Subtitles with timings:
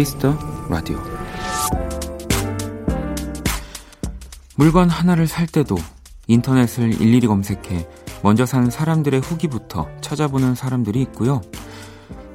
[0.00, 0.34] Kiss the
[0.70, 0.98] Radio
[4.56, 5.76] 물건 하나를 살 때도
[6.26, 7.86] 인터넷을 일일이 검색해
[8.22, 11.42] 먼저 산 사람들의 후기부터 찾아보는 사람들이 있고요.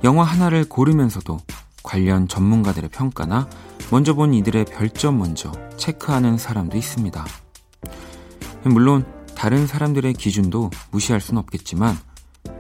[0.04, 1.40] 영화 하나를 고르면서도
[1.82, 3.50] 관련 전문가들의 평가나
[3.90, 7.26] 먼저 본 이들의 별점 먼저 체크하는 사람도 있습니다.
[8.66, 11.98] 물론 다른 사람들의 기준도 무시할 순 없겠지만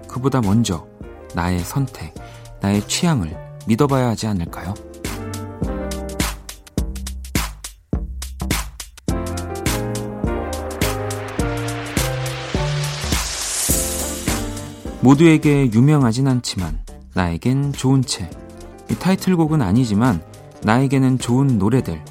[0.07, 0.87] 그보다 먼저
[1.35, 2.15] 나의 선택,
[2.59, 4.73] 나의 취향을 믿어봐야 하지 않을까요?
[15.05, 16.83] 모두에게 유명하진 않지만
[17.13, 18.27] 나에겐 좋은 채.
[18.99, 20.23] 타이틀곡은 아니지만
[20.63, 22.03] 나에게는 좋은 노래들.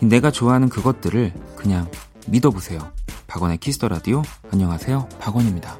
[0.00, 1.90] 내가 좋아하는 그것들을 그냥
[2.26, 2.90] 믿어보세요.
[3.26, 4.22] 박원의 Kiss the Radio.
[4.50, 5.10] 안녕하세요.
[5.20, 5.78] 박원입니다.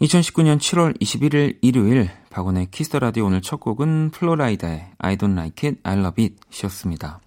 [0.00, 5.32] 2019년 7월 21일 일요일 박원의 Kiss the Radio 오늘 첫 곡은 Flo Rida의 I don't
[5.32, 7.20] like it, I love it 이었습니다.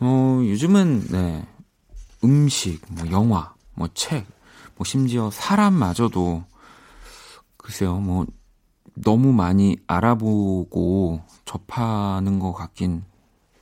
[0.00, 1.46] 어, 요즘은 네.
[2.24, 4.26] 음식, 뭐 영화, 뭐 책,
[4.76, 6.42] 뭐 심지어 사람마저도
[7.56, 7.98] 글쎄요.
[7.98, 8.26] 뭐
[8.94, 13.04] 너무 많이 알아보고 접하는 것 같긴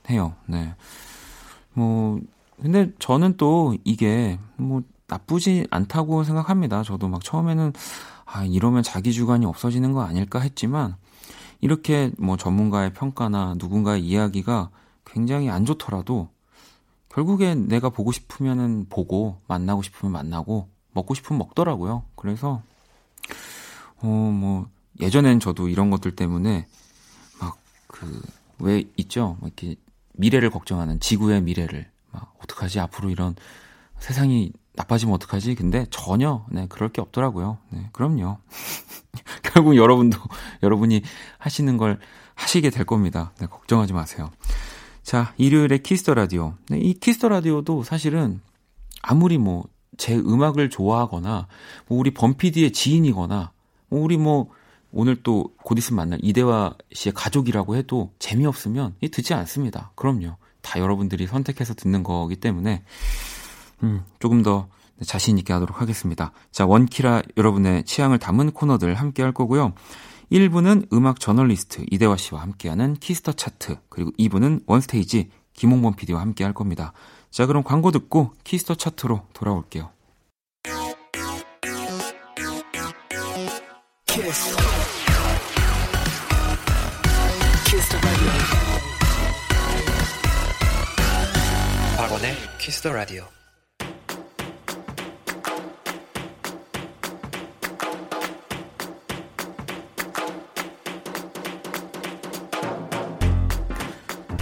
[0.09, 0.33] 해요.
[0.47, 0.73] 네.
[1.73, 2.19] 뭐
[2.59, 6.81] 근데 저는 또 이게 뭐 나쁘지 않다고 생각합니다.
[6.81, 7.73] 저도 막 처음에는
[8.29, 10.95] 아, 이러면 자기 주관이 없어지는 거 아닐까 했지만
[11.61, 14.69] 이렇게 뭐 전문가의 평가나 누군가의 이야기가
[15.05, 16.29] 굉장히 안 좋더라도
[17.09, 22.03] 결국엔 내가 보고 싶으면은 보고 만나고 싶으면 만나고 먹고 싶으면 먹더라고요.
[22.15, 22.61] 그래서
[24.01, 24.67] 어 뭐
[24.99, 26.67] 예전엔 저도 이런 것들 때문에
[27.39, 27.57] 막
[27.87, 28.21] 그
[28.59, 29.37] 왜 있죠?
[29.39, 29.75] 막 이렇게
[30.13, 33.35] 미래를 걱정하는 지구의 미래를 막 어떡하지 앞으로 이런
[33.99, 35.55] 세상이 나빠지면 어떡하지?
[35.55, 37.57] 근데 전혀 네 그럴 게 없더라고요.
[37.71, 38.37] 네 그럼요.
[39.43, 40.17] 결국 여러분도
[40.63, 41.01] 여러분이
[41.37, 41.99] 하시는 걸
[42.35, 43.33] 하시게 될 겁니다.
[43.39, 44.31] 네 걱정하지 마세요.
[45.03, 46.53] 자 일요일에 Kiss the Radio.
[46.69, 48.39] 네, 이 Kiss the Radio도 사실은
[49.01, 49.65] 아무리 뭐
[49.97, 51.47] 제 음악을 좋아하거나
[51.87, 53.51] 뭐 우리 범피디의 지인이거나
[53.89, 54.49] 뭐 우리 뭐
[54.91, 59.91] 오늘 또 곧 있으면 만날 이대화 씨의 가족이라고 해도 재미없으면 이 듣지 않습니다.
[59.95, 60.37] 그럼요.
[60.61, 62.83] 다 여러분들이 선택해서 듣는 거기 때문에
[63.83, 64.67] 음, 조금 더
[65.05, 66.31] 자신 있게 하도록 하겠습니다.
[66.51, 69.73] 자, 원키라 여러분의 취향을 담은 코너들 함께 할 거고요.
[70.31, 76.21] 1부는 음악 저널리스트 이대화 씨와 함께하는 Kiss the Chart, 그리고 2부는 One Stage 김홍범 PD와
[76.21, 76.93] 함께 할 겁니다.
[77.31, 79.91] 자, 그럼 광고 듣고 Kiss the Chart로 돌아올게요.
[84.05, 84.57] Kiss.
[87.65, 87.97] Kiss
[91.97, 93.25] 박원의 Kiss the Radio.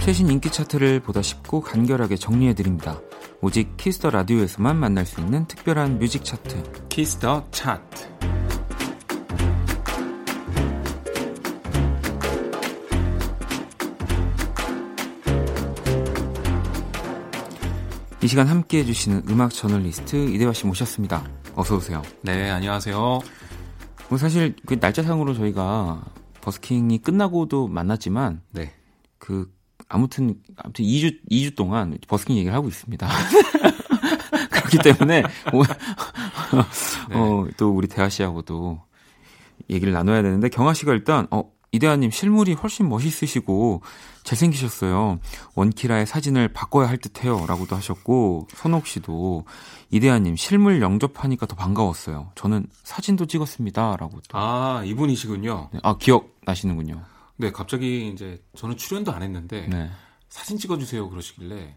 [0.06, 3.00] 최신 인기 차트를 보다 쉽고 간결하게 정리해드립니다.
[3.40, 6.86] 오직 Kiss the Radio에서만 만날 수 있는 특별한 뮤직 차트.
[6.88, 8.06] Kiss the Chart.
[18.22, 21.28] 이 시간 함께 해주시는 음악 저널리스트 이대화 씨 모셨습니다.
[21.56, 22.00] 어서 오세요.
[22.22, 22.94] 네, 안녕하세요.
[24.08, 26.04] 뭐 사실 그 날짜상으로 저희가
[26.42, 28.72] 버스킹이 끝나고도 만났지만 네.
[29.18, 29.55] 그
[29.88, 33.08] 아무튼 아무튼 2주 2주 동안 버스킹 얘기를 하고 있습니다.
[34.50, 35.64] 그렇기 때문에 뭐,
[37.10, 37.16] 네.
[37.16, 38.80] 어, 또 우리 대하 씨하고도
[39.70, 43.82] 얘기를 나눠야 되는데 경아 씨가 일단 어 이대하님 실물이 훨씬 멋있으시고
[44.22, 45.20] 잘생기셨어요.
[45.54, 47.46] 원키라의 사진을 바꿔야 할 듯해요.
[47.46, 49.44] 라고도 하셨고, 손옥 씨도
[49.90, 52.30] 이대하님 실물 영접하니까 더 반가웠어요.
[52.34, 53.96] 저는 사진도 찍었습니다.
[53.96, 54.38] 라고 또.
[54.38, 55.70] 아, 이분이시군요.
[55.72, 57.02] 네, 아, 기억 나시는군요.
[57.36, 59.90] 네, 갑자기 이제 저는 출연도 안 했는데 네.
[60.28, 61.76] 사진 찍어주세요 그러시길래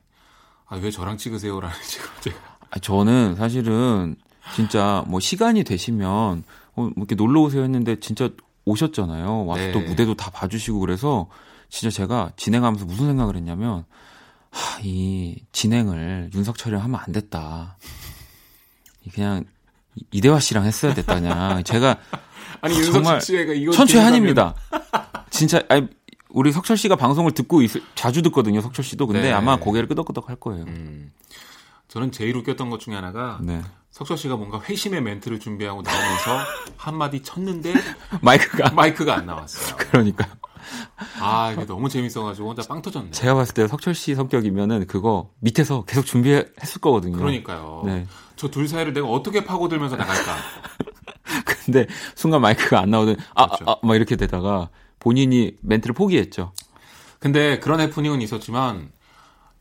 [0.67, 2.37] 아, 왜 저랑 찍으세요라는 식으로 제가.
[2.69, 4.15] 아, 저는 사실은
[4.55, 6.43] 진짜 뭐 시간이 되시면
[6.75, 8.29] 어, 뭐 이렇게 놀러 오세요 했는데 진짜
[8.65, 9.45] 오셨잖아요.
[9.45, 9.71] 와서 네.
[9.71, 11.27] 또 무대도 다 봐주시고 그래서
[11.69, 13.85] 진짜 제가 진행하면서 무슨 생각을 했냐면
[14.51, 17.77] 하, 이 진행을 윤석철이랑 하면 안 됐다.
[19.13, 19.45] 그냥
[20.11, 21.97] 이대화 씨랑 했어야 됐다 그냥 제가
[22.61, 23.19] 아니 정말
[23.73, 24.55] 천추한입니다.
[25.29, 25.87] 진짜 아니,
[26.29, 28.61] 우리 석철 씨가 방송을 듣고 있을, 자주 듣거든요.
[28.61, 29.31] 석철 씨도 근데 네.
[29.31, 30.65] 아마 고개를 끄덕끄덕 할 거예요.
[30.65, 31.11] 음.
[31.87, 33.61] 저는 제일 웃겼던 것 중에 하나가 네.
[33.91, 36.37] 석철 씨가 뭔가 회심의 멘트를 준비하고 나오면서
[36.77, 37.73] 한 마디 쳤는데
[38.21, 39.75] 마이크가 마이크가 안 나왔어요.
[39.89, 40.27] 그러니까
[41.19, 43.11] 아 이게 너무 재밌어가지고 혼자 빵 터졌네.
[43.11, 47.17] 제가 봤을 때 석철 씨 성격이면은 그거 밑에서 계속 준비했을 거거든요.
[47.17, 47.83] 그러니까요.
[47.85, 48.05] 네.
[48.35, 50.35] 저 둘 사이를 내가 어떻게 파고들면서 나갈까.
[51.65, 51.85] 근데
[52.15, 53.71] 순간 마이크가 안 나오던 아막 그렇죠.
[53.71, 54.69] 아, 아, 이렇게 되다가
[54.99, 56.53] 본인이 멘트를 포기했죠.
[57.19, 58.91] 근데 그런 해프닝은 있었지만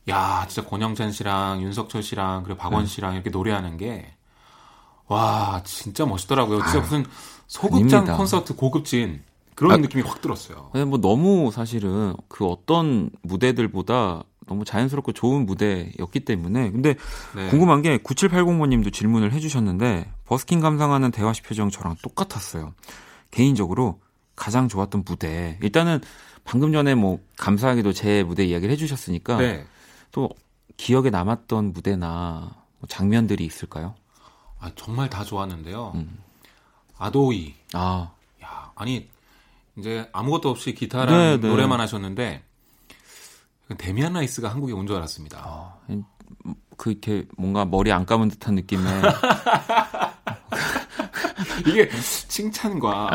[0.08, 2.88] 야 진짜 권영찬 씨랑 윤석철 씨랑 그리고 박원 네.
[2.88, 4.14] 씨랑 이렇게 노래하는 게
[5.08, 6.62] 와 진짜 멋있더라고요.
[6.64, 7.04] 진짜 무슨
[7.46, 8.16] 소극장 아닙니다.
[8.16, 9.22] 콘서트 고급진
[9.58, 10.70] 그런 아, 느낌이 확 들었어요.
[10.86, 16.94] 뭐 너무 사실은 그 어떤 무대들보다 너무 자연스럽고 좋은 무대였기 때문에 근데
[17.34, 17.48] 네.
[17.48, 22.72] 궁금한 게 9780번님도 질문을 해주셨는데 버스킹 감상하는 대화시 표정 저랑 똑같았어요.
[23.32, 24.00] 개인적으로
[24.36, 26.02] 가장 좋았던 무대 일단은
[26.44, 29.66] 방금 전에 뭐 감사하게도 제 무대 이야기를 해주셨으니까 네.
[30.12, 30.30] 또
[30.76, 33.96] 기억에 남았던 무대나 뭐 장면들이 있을까요?
[34.60, 35.94] 아 정말 다 좋았는데요.
[35.96, 36.18] 음.
[36.96, 37.54] 아도이.
[37.72, 38.12] 아,
[38.44, 39.08] 야 아니
[39.78, 41.48] 이제 아무것도 없이 기타랑 네, 네.
[41.48, 42.42] 노래만 하셨는데
[43.78, 45.38] 데미안 라이스가 한국에 온 줄 알았습니다.
[45.44, 45.74] 아,
[46.76, 48.84] 그 이렇게 뭔가 머리 안 감은 듯한 느낌의
[51.66, 51.88] 이게
[52.28, 53.10] 칭찬과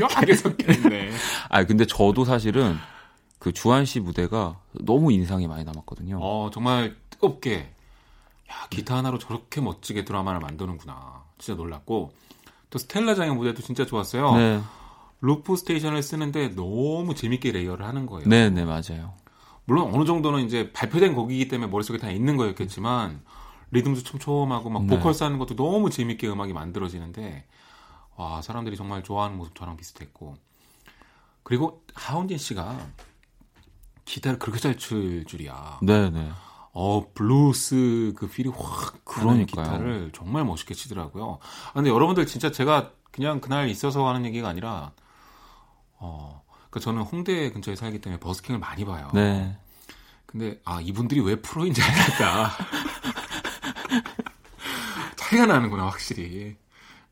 [0.00, 1.10] 묘하게 섞여 있네.
[1.48, 2.76] 아 근데 저도 사실은
[3.38, 6.18] 그 주한 씨 무대가 너무 인상이 많이 남았거든요.
[6.20, 7.72] 어 정말 뜨겁게
[8.50, 11.22] 야 기타 하나로 저렇게 멋지게 드라마를 만드는구나.
[11.38, 12.12] 진짜 놀랐고
[12.68, 14.34] 또 스텔라 장의 무대도 진짜 좋았어요.
[14.36, 14.60] 네.
[15.20, 18.28] loop station을 쓰는데 너무 재밌게 layer를 하는 거예요.
[18.28, 19.14] 네, 네, 맞아요.
[19.64, 23.22] 물론 어느 정도는 이제 발표된 곡이기 때문에 머릿속에 다 있는 거였겠지만
[23.70, 24.96] 리듬도 촘촘하고 막 네.
[24.96, 27.46] 보컬 쌓는 것도 너무 재밌게 음악이 만들어지는데
[28.16, 30.36] 와 사람들이 정말 좋아하는 모습 저랑 비슷했고
[31.42, 32.78] 그리고 하운진 씨가
[34.04, 35.78] 기타를 그렇게 잘 칠 줄이야.
[35.82, 36.30] 네, 네.
[36.72, 41.38] 어 블루스 그 feel이 확 그러니까 기타를 정말 멋있게 치더라고요.
[41.68, 44.92] 아, 근데 여러분들 진짜 제가 그냥 그날 있어서 하는 얘기가 아니라
[46.00, 49.10] 어, 그러니까 저는 홍대 근처에 살기 때문에 버스킹을 많이 봐요.
[49.14, 49.56] 네.
[50.26, 52.52] 근데 아 이분들이 왜 프로인지 알겠다.
[55.16, 56.56] 차이가 나는구나 확실히.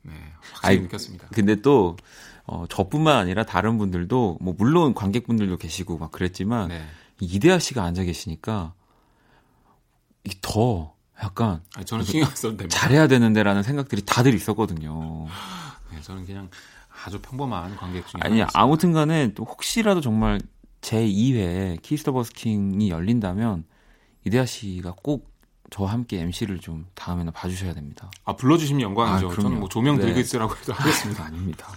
[0.02, 1.29] 네, 확실히 아니, 느꼈습니다.
[1.32, 1.96] 근데 또
[2.44, 6.87] 어, 저뿐만 아니라 다른 분들도 뭐 물론 관객분들도 계시고 막 그랬지만 네.
[7.20, 8.73] 이대하 씨가 앉아 계시니까
[10.41, 15.26] 더 약간 아니, 저는 신경 써도 잘해야 되는데라는 생각들이 다들 있었거든요.
[15.93, 16.49] 네, 저는 그냥
[17.04, 20.40] 아주 평범한 관객 중에 아니 아무튼 간에 또 혹시라도 정말
[20.80, 23.64] 제 2회 키스터 버스킹이 열린다면
[24.25, 25.30] 이대화 씨가 꼭
[25.70, 28.10] 저와 함께 MC를 좀 다음에는 봐주셔야 됩니다.
[28.24, 29.30] 아 불러주시면 영광이죠.
[29.30, 30.06] 아, 저는 뭐 조명 네.
[30.06, 31.24] 들고 있으라고 해도 하겠습니다.
[31.26, 31.68] 아닙니다.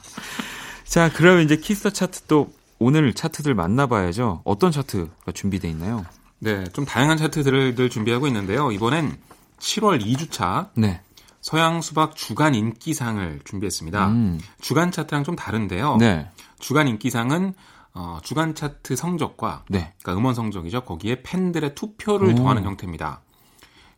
[0.86, 4.42] 자, 그러면 이제 키스터 차트 또 오늘 차트들 만나봐야죠.
[4.44, 6.06] 어떤 차트가 준비되어 있나요?
[6.40, 8.72] 네, 좀 다양한 차트들을 준비하고 있는데요.
[8.72, 9.18] 이번엔
[9.60, 11.02] 7월 2주차 네.
[11.42, 14.08] 서양 수박 주간 인기상을 준비했습니다.
[14.10, 14.40] 음.
[14.62, 15.98] 주간 차트랑 좀 다른데요.
[15.98, 16.30] 네.
[16.60, 17.54] 주간 인기상은
[17.94, 19.94] 어, 주간 차트 성적과 네.
[20.02, 20.82] 그러니까 음원 성적이죠.
[20.82, 22.36] 거기에 팬들의 투표를 오.
[22.36, 23.22] 더하는 형태입니다.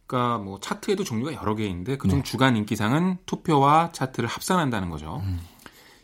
[0.07, 2.23] 그러니까 뭐 차트에도 종류가 여러 개 있는데 그중 네.
[2.23, 5.21] 주간 인기상은 투표와 차트를 합산한다는 거죠.
[5.23, 5.39] 음.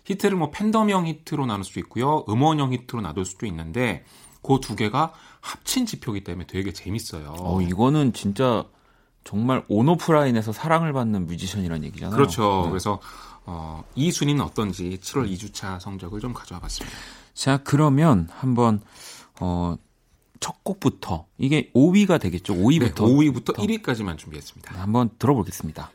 [0.03, 2.25] 히트를 뭐 팬덤형 히트로 나눌 수 있고요.
[2.27, 4.03] 음원형 히트로 나눌 수도 있는데
[4.41, 7.35] 그 두 개가 합친 지표기 때문에 되게 재밌어요.
[7.39, 8.65] 어, 이거는 진짜
[9.23, 12.15] 정말 온오프라인에서 사랑을 받는 뮤지션이라는 얘기잖아요.
[12.15, 12.63] 그렇죠.
[12.63, 12.69] 네.
[12.69, 12.99] 그래서
[13.45, 16.97] 어, 이 순위는 어떤지 7월 2주차 성적을 좀 가져와 봤습니다.
[17.33, 18.81] 자, 그러면 한번
[19.39, 19.75] 어,
[20.39, 22.53] 첫 곡부터 이게 5위가 되겠죠.
[22.53, 24.73] 5위부터 네, 5위부터 1위까지만 준비했습니다.
[24.73, 25.91] 네, 한번 들어보겠습니다.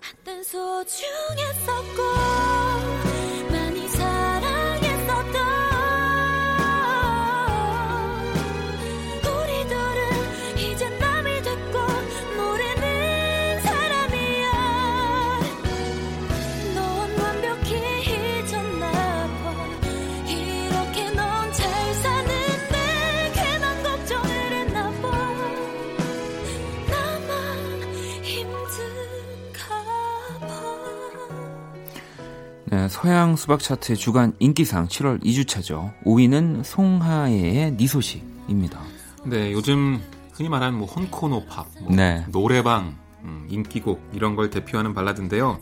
[33.05, 35.93] 서양 수박 차트의 주간 인기상 7월 2주차죠.
[36.05, 38.81] 5위는 송하예의 니 소식입니다.
[39.27, 40.01] 네, 요즘
[40.33, 42.25] 흔히 말하는 뭐 혼코노 팝, 뭐 네.
[42.33, 45.59] 노래방, 음, 인기곡 이런 걸 대표하는 발라드인데요.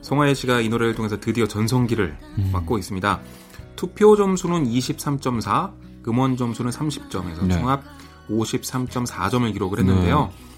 [0.00, 2.50] 송하예 씨가 이 노래를 통해서 드디어 전성기를 음.
[2.50, 3.20] 맞고 있습니다.
[3.76, 5.74] 투표 점수는 23.4,
[6.08, 7.58] 음원 점수는 30점에서 네.
[7.58, 7.84] 총합
[8.30, 10.32] 53.4점을 기록을 했는데요.
[10.32, 10.49] 네.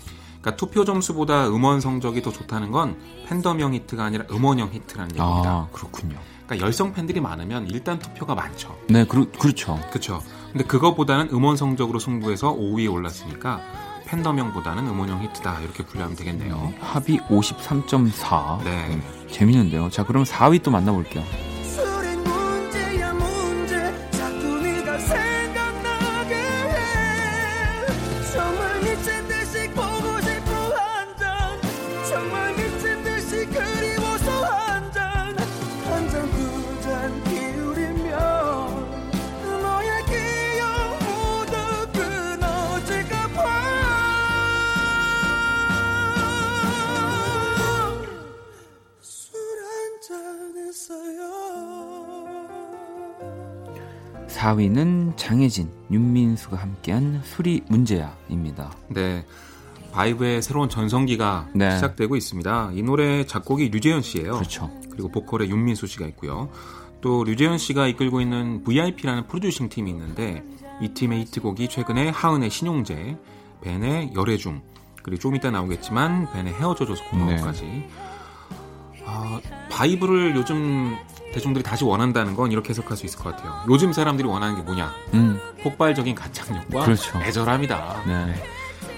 [0.43, 2.97] 그러니까 투표 점수보다 음원 성적이 더 좋다는 건
[3.29, 5.51] 팬덤형 히트가 아니라 음원형 히트라는 얘기입니다.
[5.51, 6.17] 아, 그렇군요.
[6.45, 8.77] 그러니까 열성 팬들이 많으면 일단 투표가 많죠.
[8.89, 9.79] 네, 그렇, 그렇죠.
[9.91, 10.21] 그렇죠.
[10.51, 13.61] 근데 그거보다는 음원 성적으로 승부해서 5위에 올랐으니까
[14.07, 16.57] 팬덤형보다는 음원형 히트다 이렇게 분류하면 되겠네요.
[16.57, 18.65] 네, 합이 53.4.
[18.65, 18.87] 네.
[18.91, 19.89] 음, 재밌는데요.
[19.91, 21.25] 자, 그럼 4위 또 만나볼게요.
[54.33, 58.73] 4위는 장혜진, 윤민수가 함께한 수리 문제야입니다.
[58.89, 59.25] 네.
[59.93, 61.75] 바이브의 새로운 전성기가 네.
[61.75, 62.71] 시작되고 있습니다.
[62.75, 64.33] 이 노래 작곡이 류재현 씨예요.
[64.33, 64.71] 그렇죠.
[64.91, 66.51] 그리고 보컬에 윤민수 씨가 있고요.
[67.03, 70.43] 또 류재현 씨가 이끌고 있는 VIP라는 프로듀싱 팀이 있는데
[70.81, 73.19] 이 팀의 히트곡이 최근에 하은의 신용재,
[73.63, 74.63] 벤의 열애중,
[75.03, 77.89] 그리고 좀 이따 나오겠지만 벤의 헤어져줘서 고마워까지 네.
[79.05, 80.97] 아, 바이브를 요즘
[81.33, 83.63] 대중들이 다시 원한다는 건 이렇게 해석할 수 있을 것 같아요.
[83.69, 84.93] 요즘 사람들이 원하는 게 뭐냐?
[85.15, 85.41] 음.
[85.63, 87.21] 폭발적인 가창력과 그렇죠.
[87.23, 88.03] 애절함이다.
[88.07, 88.25] 네.
[88.27, 88.43] 네.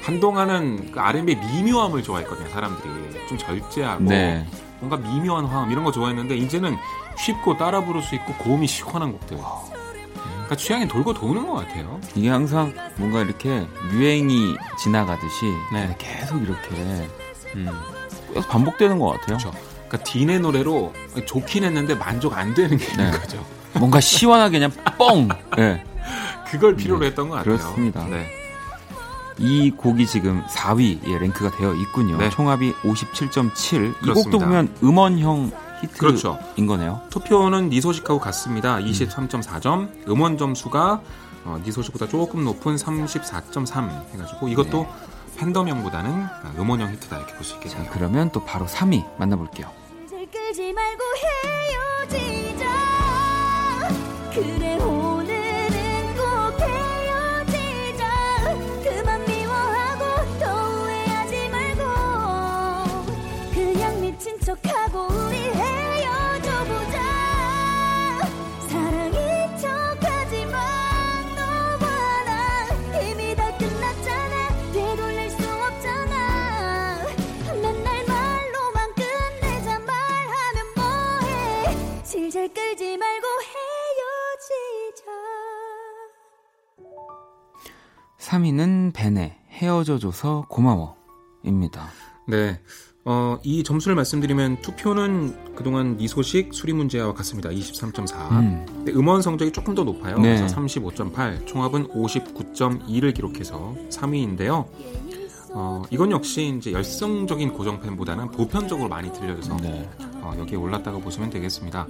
[0.02, 3.26] 한동안은 그 R&B의 미묘함을 좋아했거든요, 사람들이.
[3.28, 4.46] 좀 절제하고 네.
[4.80, 6.76] 뭔가 미묘한 화음 이런 거 좋아했는데 이제는
[7.16, 9.38] 쉽고 따라 부를 수 있고 고음이 시원한 곡들.
[9.38, 11.98] 그러니까 취향이 돌고 도는 것 같아요.
[12.14, 15.94] 이게 항상 뭔가 이렇게 유행이 지나가듯이 네.
[15.98, 17.08] 계속 이렇게
[17.54, 17.68] 음.
[18.48, 19.38] 반복되는 것 같아요.
[19.38, 19.52] 그렇죠.
[19.94, 20.92] 그러니까 딘의 노래로
[21.26, 23.18] 좋긴 했는데 만족 안 되는 게 있는 네.
[23.18, 23.44] 거죠.
[23.74, 25.28] 뭔가 시원하게 그냥 뻥.
[25.56, 25.84] 네.
[26.50, 27.06] 그걸 필요로 네.
[27.06, 27.56] 했던 것 같아요.
[27.56, 28.04] 그렇습니다.
[28.06, 28.28] 네.
[29.38, 32.16] 이 곡이 지금 4위에 랭크가 되어 있군요.
[32.18, 32.30] 네.
[32.30, 33.94] 총합이 57.7.
[34.04, 35.50] 이 곡도 보면 음원형
[35.82, 36.38] 히트인 그렇죠.
[36.56, 37.00] 거네요.
[37.10, 38.76] 투표는 니 소식하고 같습니다.
[38.78, 40.08] 23.4점.
[40.08, 41.00] 음원 점수가
[41.46, 44.88] 어, 니 소식보다 조금 높은 34.3 해가지고 이것도 네.
[45.36, 46.26] 팬덤형보다는
[46.58, 47.84] 음원형 히트다 이렇게 볼 수 있겠네요.
[47.84, 49.68] 자, 그러면 또 바로 3위 만나볼게요.
[50.54, 51.02] 끌지 말고
[52.06, 52.64] 헤어지자.
[54.32, 54.76] 그래
[88.34, 91.88] 3위는 벤의 헤어져줘서 고마워입니다.
[92.26, 92.60] 네.
[93.06, 97.50] 어, 이 점수를 말씀드리면 투표는 그동안 이 소식 수리 문제와 같습니다.
[97.50, 98.30] 23.4.
[98.32, 98.66] 음.
[98.88, 100.18] 음원 성적이 조금 더 높아요.
[100.18, 100.36] 네.
[100.36, 101.46] 그래서 35.8.
[101.46, 104.66] 총합은 59.2를 기록해서 3위인데요.
[105.56, 109.88] 어, 이건 역시 이제 열성적인 고정팬보다는 보편적으로 많이 들려져서 네.
[110.22, 111.86] 어, 여기에 올랐다고 보시면 되겠습니다.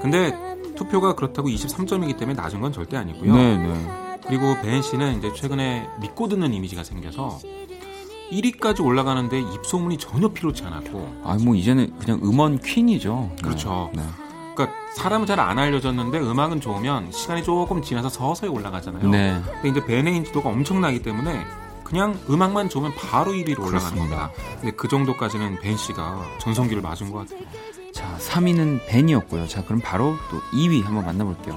[0.00, 0.36] 근데
[0.76, 3.34] 투표가 그렇다고 23점이기 때문에 낮은 건 절대 아니고요.
[3.34, 4.07] 네, 네.
[4.28, 7.38] 그리고 벤 씨는 이제 최근에 믿고 듣는 이미지가 생겨서
[8.30, 11.22] 1위까지 올라가는데 입소문이 전혀 필요치 않았고.
[11.24, 13.30] 아, 뭐 이제는 그냥 음원 퀸이죠.
[13.42, 13.90] 그렇죠.
[13.94, 14.02] 네.
[14.54, 19.08] 그러니까 사람은 잘 안 알려졌는데 음악은 좋으면 시간이 조금 지나서 서서히 올라가잖아요.
[19.08, 19.40] 네.
[19.62, 21.44] 근데 이제 벤의 인지도가 엄청나기 때문에
[21.84, 24.30] 그냥 음악만 좋으면 바로 1위로 올라가는 겁니다.
[24.60, 27.46] 근데 그 정도까지는 벤 씨가 전성기를 맞은 것 같아요.
[27.94, 29.48] 자, 3위는 벤이었고요.
[29.48, 31.56] 자, 그럼 바로 또 2위 한번 만나볼게요.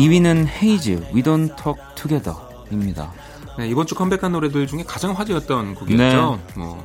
[0.00, 3.12] 2위는 헤이즈 We Don't Talk Together입니다.
[3.58, 6.40] 네, 이번 주 컴백한 노래들 중에 가장 화제였던 곡이었죠.
[6.46, 6.52] 네.
[6.58, 6.82] 뭐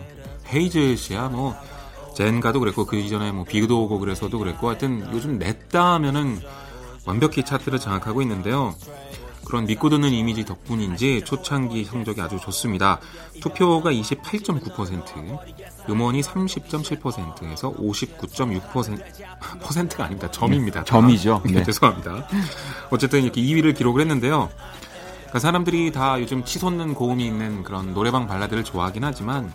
[0.54, 1.56] 헤이즈 씨야 뭐
[2.14, 6.42] 젠가도 그랬고 그 이전에 뭐 비도 오고 그래서도 그랬고 하여튼 요즘 냈다 하면은
[7.06, 8.76] 완벽히 차트를 장악하고 있는데요.
[9.56, 13.00] 그런 믿고 듣는 이미지 덕분인지 초창기 성적이 아주 좋습니다.
[13.40, 19.00] 투표가 28.9%, 음원이 30.7%에서 59.6%
[19.64, 20.30] 퍼센트가 아닙니다.
[20.30, 20.82] 점입니다.
[20.82, 21.42] 네, 점이죠.
[21.46, 21.54] 네.
[21.54, 21.64] 네.
[21.64, 22.28] 죄송합니다.
[22.90, 24.50] 어쨌든 이렇게 2위를 기록을 했는데요.
[25.20, 29.54] 그러니까 사람들이 다 요즘 치솟는 고음이 있는 그런 노래방 발라드를 좋아하긴 하지만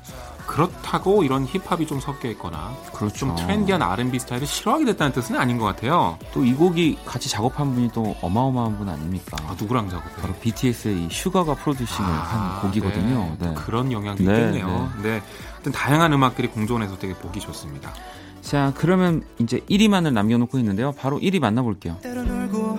[0.51, 3.17] 그렇다고 이런 힙합이 좀 섞여 있거나 그렇죠.
[3.19, 6.19] 좀 trendy한 R&B 스타일을 싫어하게 됐다는 뜻은 아닌 것 같아요.
[6.35, 9.37] 또 이 곡이 같이 작업한 분이 또 어마어마한 분 아닙니까?
[9.47, 10.21] 아, 누구랑 작업해?
[10.21, 13.37] 바로 BTS의 이 슈가가 producing을 아, 한 곡이거든요.
[13.39, 13.47] 네.
[13.49, 13.55] 네.
[13.55, 14.91] 그런 영향도 네, 있겠네요.
[15.03, 15.23] 네.
[15.63, 15.71] 네.
[15.71, 17.93] 다양한 음악들이 공존해서 되게 보기 좋습니다.
[18.41, 20.91] 자, 그러면 이제 1위만을 남겨놓고 있는데요.
[20.93, 21.99] 바로 1위 만나볼게요.
[22.03, 22.79] 때로 놀고,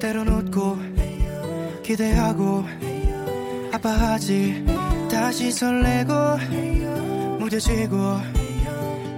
[0.00, 0.78] 때로 웃고,
[1.82, 2.64] 기대하고,
[3.72, 4.97] 아파하지.
[5.18, 6.12] 다시 설레고
[7.40, 7.96] 무뎌지고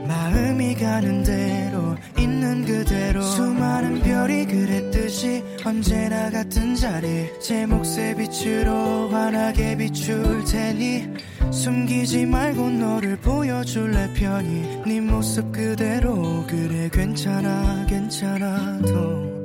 [0.09, 3.21] 마음이 가는 대로 있는 그대로.
[3.21, 7.29] 수많은 별이 그랬듯이 언제나 같은 자리.
[7.39, 11.07] 제 몫의 빛으로 환하게 비출 테니
[11.53, 14.83] 숨기지 말고 너를 보여줄래 편히.
[14.87, 16.45] 네 모습 그대로.
[16.49, 19.45] 그래 괜찮아 괜찮아도.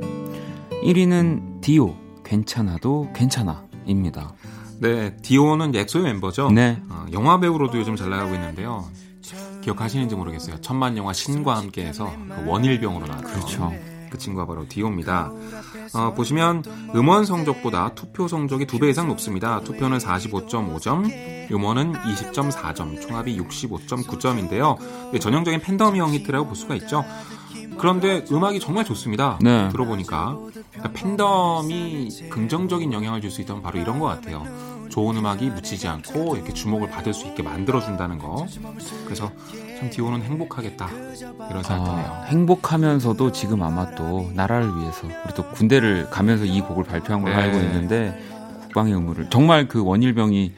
[0.83, 1.93] 1위는 디오
[2.23, 4.33] 괜찮아도 괜찮아입니다.
[4.79, 6.49] 네, 디오는 엑소의 멤버죠.
[6.51, 6.81] 네.
[6.89, 8.85] 어, 영화 배우로도 요즘 잘 나가고 있는데요.
[9.61, 10.61] 기억하시는지 모르겠어요.
[10.61, 13.73] 천만 영화 신과 함께해서 그 원일병으로 나왔던 그렇죠.
[14.11, 15.31] 그 친구가 바로 디오입니다.
[15.93, 16.63] 어, 보시면
[16.95, 19.61] 음원 성적보다 투표 성적이 두 배 이상 높습니다.
[19.61, 25.19] 투표는 45.5점, 음원은 20.4점, 총합이 65.9점인데요.
[25.19, 27.03] 전형적인 팬덤형 히트라고 볼 수가 있죠.
[27.77, 29.37] 그런데 음악이 정말 좋습니다.
[29.41, 29.69] 네.
[29.69, 30.37] 들어보니까
[30.71, 34.43] 그러니까 팬덤이 긍정적인 영향을 줄 수 있다면 바로 이런 것 같아요.
[34.89, 38.45] 좋은 음악이 묻히지 않고 이렇게 주목을 받을 수 있게 만들어준다는 거.
[39.03, 39.31] 그래서
[39.79, 40.87] 참 디오는 행복하겠다
[41.49, 42.05] 이런 생각드네요.
[42.07, 47.33] 아, 행복하면서도 지금 아마 또 나라를 위해서 우리 또 군대를 가면서 이 곡을 발표한 걸
[47.35, 47.41] 네.
[47.41, 48.17] 알고 있는데
[48.63, 50.53] 국방의 의무를 정말 그 원일병이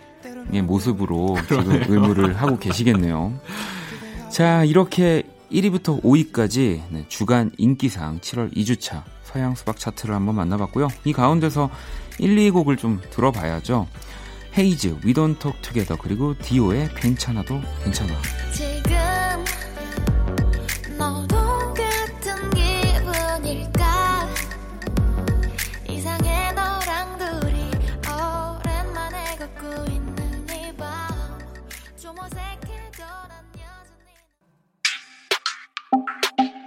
[0.64, 3.34] 모습으로 지금 의무를 하고 계시겠네요.
[4.30, 10.88] 자 이렇게 1위부터 5위까지 네, 주간 인기상 7월 2주차 서양 수박 차트를 한번 만나봤고요.
[11.06, 11.70] 이 가운데서
[12.20, 13.88] 1, 2 곡을 좀 들어봐야죠.
[14.58, 15.00] 헤이즈,
[15.40, 18.14] Talk Together 그리고 디오의 괜찮아도 괜찮아.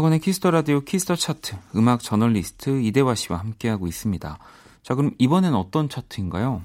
[0.00, 4.38] 학원의 키스터 라디오 키스터 차트 음악 저널리스트 이대화 씨와 함께하고 있습니다.
[4.82, 6.62] 자, 그럼 이번엔 어떤 차트인가요?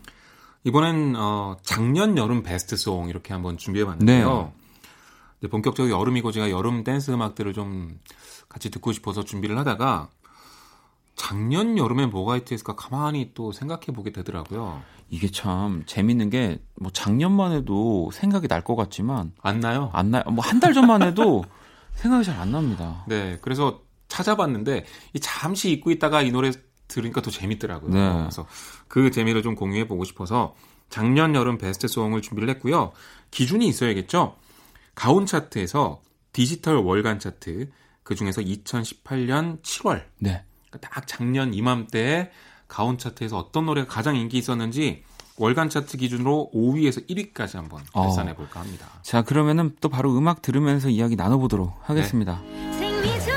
[0.64, 4.54] 이번엔 어, 작년 여름 best song 이렇게 한번 준비해봤는데요.
[5.42, 5.48] 네.
[5.50, 8.00] 본격적으로 여름이고 제가 여름 댄스 음악들을 좀
[8.48, 10.08] 같이 듣고 싶어서 준비를 하다가
[11.18, 14.82] 작년 여름에 뭐가 있을까 가만히 또 생각해 보게 되더라고요.
[15.10, 19.90] 이게 참 재밌는 게 뭐 작년만 해도 생각이 날 것 같지만 안 나요?
[19.94, 20.24] 안 나요.
[20.32, 21.44] 뭐 한 달 전만 해도
[21.96, 23.04] 생각이 잘 안 납니다.
[23.08, 26.52] 네, 그래서 찾아봤는데 이 잠시 잊고 있다가 이 노래
[26.88, 27.92] 들으니까 더 재밌더라고요.
[27.92, 28.14] 네.
[28.20, 28.46] 그래서
[28.88, 30.56] 그 재미를 좀 공유해 보고 싶어서
[30.90, 32.92] 작년 여름 베스트 송을 준비를 했고요.
[33.32, 34.36] 기준이 있어야겠죠.
[34.94, 37.70] 가온 차트에서 디지털 월간 차트
[38.04, 40.44] 그 중에서 2018년 7월 네.
[40.70, 42.32] 그러니까 딱 작년 이맘때
[42.68, 45.04] 가온 차트에서 어떤 노래가 가장 인기 있었는지
[45.38, 48.36] 월간 차트 기준으로 5위에서 1위까지 한번 계산해 어.
[48.36, 48.88] 볼까 합니다.
[49.02, 52.42] 자, 그러면은 또 바로 음악 들으면서 이야기 나눠 보도록 하겠습니다.
[52.44, 53.35] 네.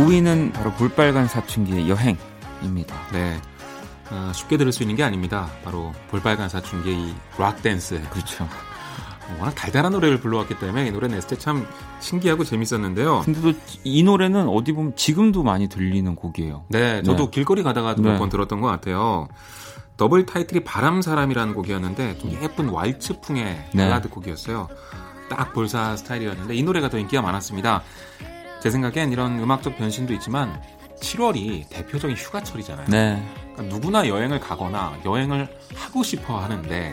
[0.00, 2.94] 5위는 바로 볼빨간 사춘기의 여행입니다.
[3.12, 3.38] 네.
[4.10, 5.48] 어, 쉽게 들을 수 있는 게 아닙니다.
[5.62, 8.00] 바로 볼빨간 사춘기의 이 락댄스.
[8.10, 8.48] 그렇죠.
[9.38, 11.64] 워낙 달달한 노래를 불러왔기 때문에 이 노래 냈을 때 참
[12.00, 13.22] 신기하고 재밌었는데요.
[13.24, 13.52] 근데도
[13.84, 16.64] 이 노래는 어디 보면 지금도 많이 들리는 곡이에요.
[16.68, 17.30] 네, 저도 네.
[17.30, 18.02] 길거리 가다가 네.
[18.02, 19.28] 몇번 들었던 것 같아요.
[19.96, 23.84] 더블 타이틀이 바람사람이라는 곡이었는데 좀 예쁜 왈츠풍의 네.
[23.84, 24.68] 발라드 곡이었어요.
[25.28, 27.82] 딱 볼사 스타일이었는데 이 노래가 더 인기가 많았습니다.
[28.60, 30.60] 제 생각엔 이런 음악적 변신도 있지만
[31.00, 32.86] 7월이 대표적인 휴가철이잖아요.
[32.88, 33.22] 네.
[33.54, 36.92] 그러니까 누구나 여행을 가거나 여행을 하고 싶어 하는데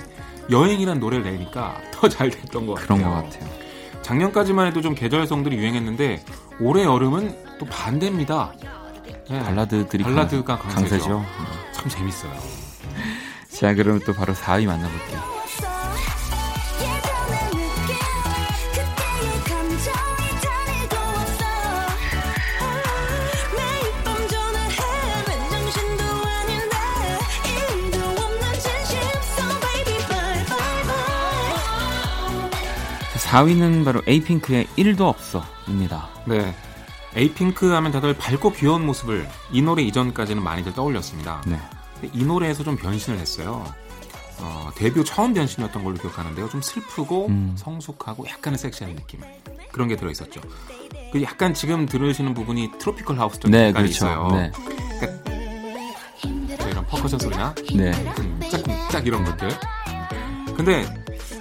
[0.49, 2.87] 여행이란 노래를 내니까 더 잘 됐던 것 같아요.
[2.97, 3.49] 그런 것 같아요.
[4.01, 6.23] 작년까지만 해도 좀 계절성들이 유행했는데
[6.61, 8.53] 올해 여름은 또 반대입니다.
[9.29, 9.39] 네.
[9.43, 10.79] 발라드들이 발라드가 강세죠.
[10.89, 11.25] 강세죠.
[11.73, 12.31] 참 재밌어요.
[13.51, 15.36] 자, 그럼 또 바로 4위 만나볼게요.
[33.37, 36.09] 4위는 바로 에이핑크의 1도 없어입니다.
[36.25, 36.55] 네.
[37.15, 41.43] 에이핑크 하면 다들 밝고 귀여운 모습을 이 노래 이전까지는 많이들 떠올렸습니다.
[41.45, 41.59] 네.
[42.13, 43.65] 이 노래에서 좀 변신을 했어요.
[44.39, 46.49] 어, 데뷔 처음 변신이었던 걸로 기억하는데요.
[46.49, 47.55] 좀 슬프고 음.
[47.57, 49.21] 성숙하고 약간의 섹시한 느낌
[49.71, 50.41] 그런 게 들어 있었죠.
[51.11, 53.89] 그 약간 지금 들으시는 부분이 tropical house 쪽 네, 그렇죠.
[53.89, 54.27] 있어요.
[54.31, 54.51] 네.
[56.19, 57.91] 그러니까 이런 퍼커션 소리나 네.
[58.19, 59.49] 음, 짝짝 이런 것들.
[60.55, 60.85] 근데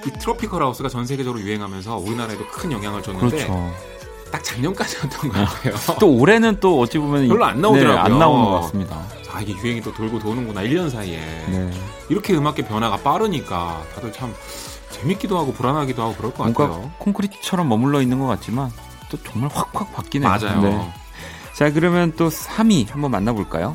[0.06, 3.74] 이 tropical house가 전 세계적으로 유행하면서 우리나라에도 큰 영향을 줬는데 그렇죠.
[4.30, 5.74] 딱 작년까지였던 것 같아요.
[5.98, 7.94] 또 올해는 또 어찌 보면 별로 안 나오더라고요.
[7.94, 9.02] 네, 안 나오는 것 같습니다.
[9.32, 11.70] 아 이게 유행이 또 돌고 도는구나 1년 사이에 네.
[12.08, 14.34] 이렇게 음악계 변화가 빠르니까 다들 참
[14.90, 16.90] 재밌기도 하고 불안하기도 하고 그럴 것 같아요.
[16.98, 18.70] 콘크리트처럼 머물러 있는 것 같지만
[19.10, 20.28] 또 정말 확확 바뀌네요.
[20.28, 20.60] 맞아요.
[20.62, 20.92] 네.
[21.54, 23.74] 자 그러면 또 3위 한번 만나볼까요?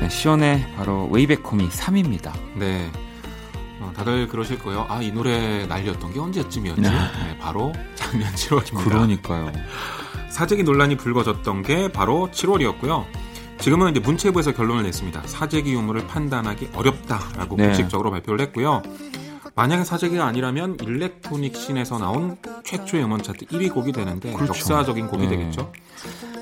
[0.00, 2.32] 네, 숀의 바로 Way Back Home이 3위입니다.
[2.56, 2.90] 네.
[3.80, 4.86] 어, 다들 그러실 거예요.
[4.88, 6.80] 아, 이 노래 날렸던 게 언제쯤이었지?
[6.80, 6.90] 네.
[6.90, 8.84] 네, 바로 작년 7월입니다.
[8.84, 9.52] 그러니까요.
[10.30, 13.04] 사재기 논란이 불거졌던 게 바로 7월이었고요.
[13.58, 15.22] 지금은 이제 문체부에서 결론을 냈습니다.
[15.26, 17.66] 사재기 유무를 판단하기 어렵다라고 네.
[17.66, 18.82] 공식적으로 발표를 했고요.
[19.56, 24.52] 만약에 사재기가 아니라면 electronic scene에서 나온 최초의 음원 차트 1위 곡이 되는데 그렇죠.
[24.52, 25.36] 역사적인 곡이 네.
[25.36, 25.72] 되겠죠.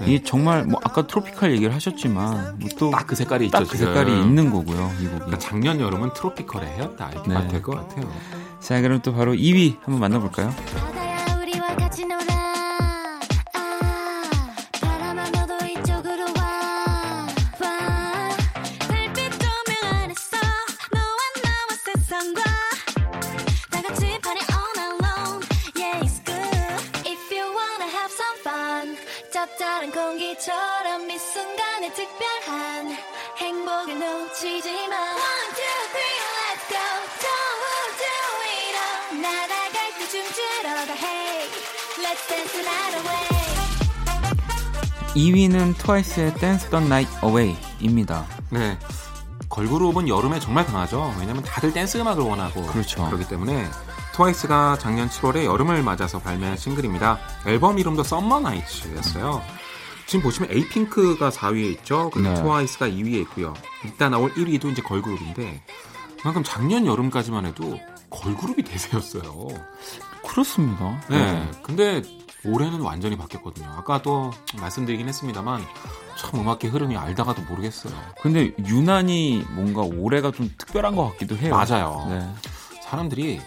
[0.01, 0.15] 네.
[0.15, 3.65] 이 정말 뭐 아까 트로피칼 얘기를 하셨지만 뭐 또딱 그 색깔이 있죠.
[3.67, 4.91] 그 색깔이 있는 거고요.
[5.01, 5.15] 이 곡이.
[5.15, 7.49] 그러니까 작년 여름은 트로피컬의 해였다 이렇게 네.
[7.49, 8.11] 될것 같아요.
[8.61, 10.55] 자 그럼 또 바로 2위 한번 만나볼까요?
[34.43, 36.83] 놓치지 마 One, two, three, let's go
[37.23, 38.11] Don't do
[38.51, 39.79] it all 날아갈 때
[40.09, 41.47] 춤추러 가 Hey,
[42.03, 43.23] let's dance the night away
[45.15, 48.27] 2위는 트와이스의 Dance the Night Away입니다.
[48.51, 48.79] 네.
[49.49, 51.15] 걸그룹은 여름에 정말 강하죠.
[51.21, 53.05] 왜냐면 다들 댄스 음악을 원하고 그렇죠.
[53.07, 53.69] 그렇기 때문에
[54.15, 57.19] 트와이스가 작년 7월에 여름을 맞아서 발매한 싱글입니다.
[57.47, 59.43] 앨범 이름도 Summer Nights였어요.
[60.13, 62.11] 지금 보시면 에이핑크가 4위에 있죠.
[62.13, 62.35] 그리고 네.
[62.35, 63.55] 트와이스가 2위에 있고요.
[63.87, 65.63] 이따 나올 1위도 이제 걸그룹인데
[66.21, 69.49] 그만큼 작년 여름까지만 해도 걸그룹이 대세였어요.
[70.29, 71.01] 그렇습니다.
[71.09, 71.33] 네.
[71.33, 71.51] 네.
[71.63, 72.03] 근데
[72.45, 73.67] 올해는 완전히 바뀌었거든요.
[73.71, 75.65] 아까도 말씀드리긴 했습니다만
[76.19, 77.95] 참 음악계 흐름이 알다가도 모르겠어요.
[78.21, 81.57] 근데 유난히 뭔가 올해가 좀 특별한 것 같기도 해요.
[81.57, 82.07] 맞아요.
[82.11, 82.35] 네.
[82.83, 83.41] 사람들이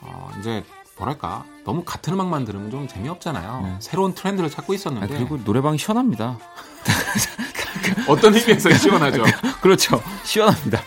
[0.00, 0.64] 어, 이제
[0.96, 3.60] 뭐랄까 너무 같은 음악만 들으면 좀 재미없잖아요.
[3.64, 3.76] 네.
[3.80, 6.38] 새로운 트렌드를 찾고 있었는데 아, 그리고 노래방이 시원합니다.
[8.08, 9.24] 어떤 의미에서 시원하죠.
[9.62, 10.02] 그렇죠.
[10.24, 10.80] 시원합니다.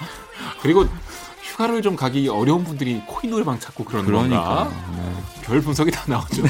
[0.61, 0.85] 그리고
[1.41, 4.69] 휴가를 좀 가기 어려운 분들이 코인 노래방 찾고 그러는 그러니까.
[4.91, 5.13] 네.
[5.43, 6.43] 별 분석이 다 나오죠.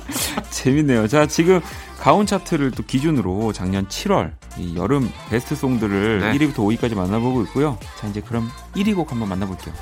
[0.50, 1.08] 재밌네요.
[1.08, 1.60] 자, 지금
[1.98, 6.32] 가온 차트를 또 기준으로 작년 7월 이 여름 베스트 송들을 네.
[6.32, 7.78] 1위부터 5위까지 만나보고 있고요.
[7.98, 9.74] 자, 이제 그럼 1위 곡 한번 만나볼게요.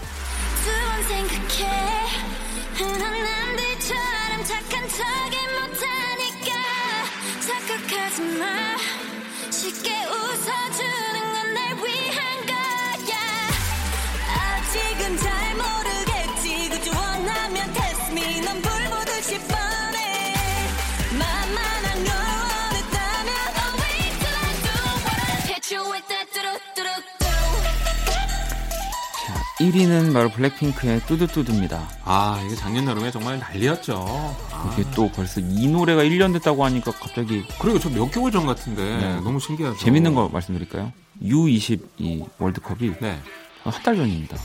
[29.60, 31.86] 1위는 바로 블랙핑크의 뚜두뚜두입니다.
[32.04, 34.34] 아, 이게 작년 여름에 정말 난리였죠.
[34.50, 34.76] 아.
[34.94, 37.44] 또 벌써 이 노래가 1년 됐다고 하니까 갑자기.
[37.60, 39.14] 그리고 저 몇 개월 전 같은데 네.
[39.16, 39.76] 너무 신기하죠.
[39.78, 40.92] 재밌는 거 말씀드릴까요?
[41.22, 43.18] U22 월드컵이 네.
[43.64, 44.36] 한 달 전입니다.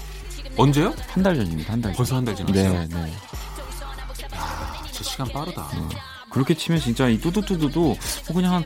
[0.57, 0.93] 언제요?
[1.09, 1.71] 한 달 전입니다.
[1.73, 1.91] 한 달.
[1.93, 1.97] 전.
[1.97, 2.73] 벌써 한달 지났어요.
[2.73, 3.01] 네, 네.
[4.35, 5.69] 야, 저 시간 빠르다.
[5.73, 5.95] 네.
[6.29, 7.97] 그렇게 치면 진짜 이 뚜두뚜두도 뭐
[8.35, 8.65] 그냥 한,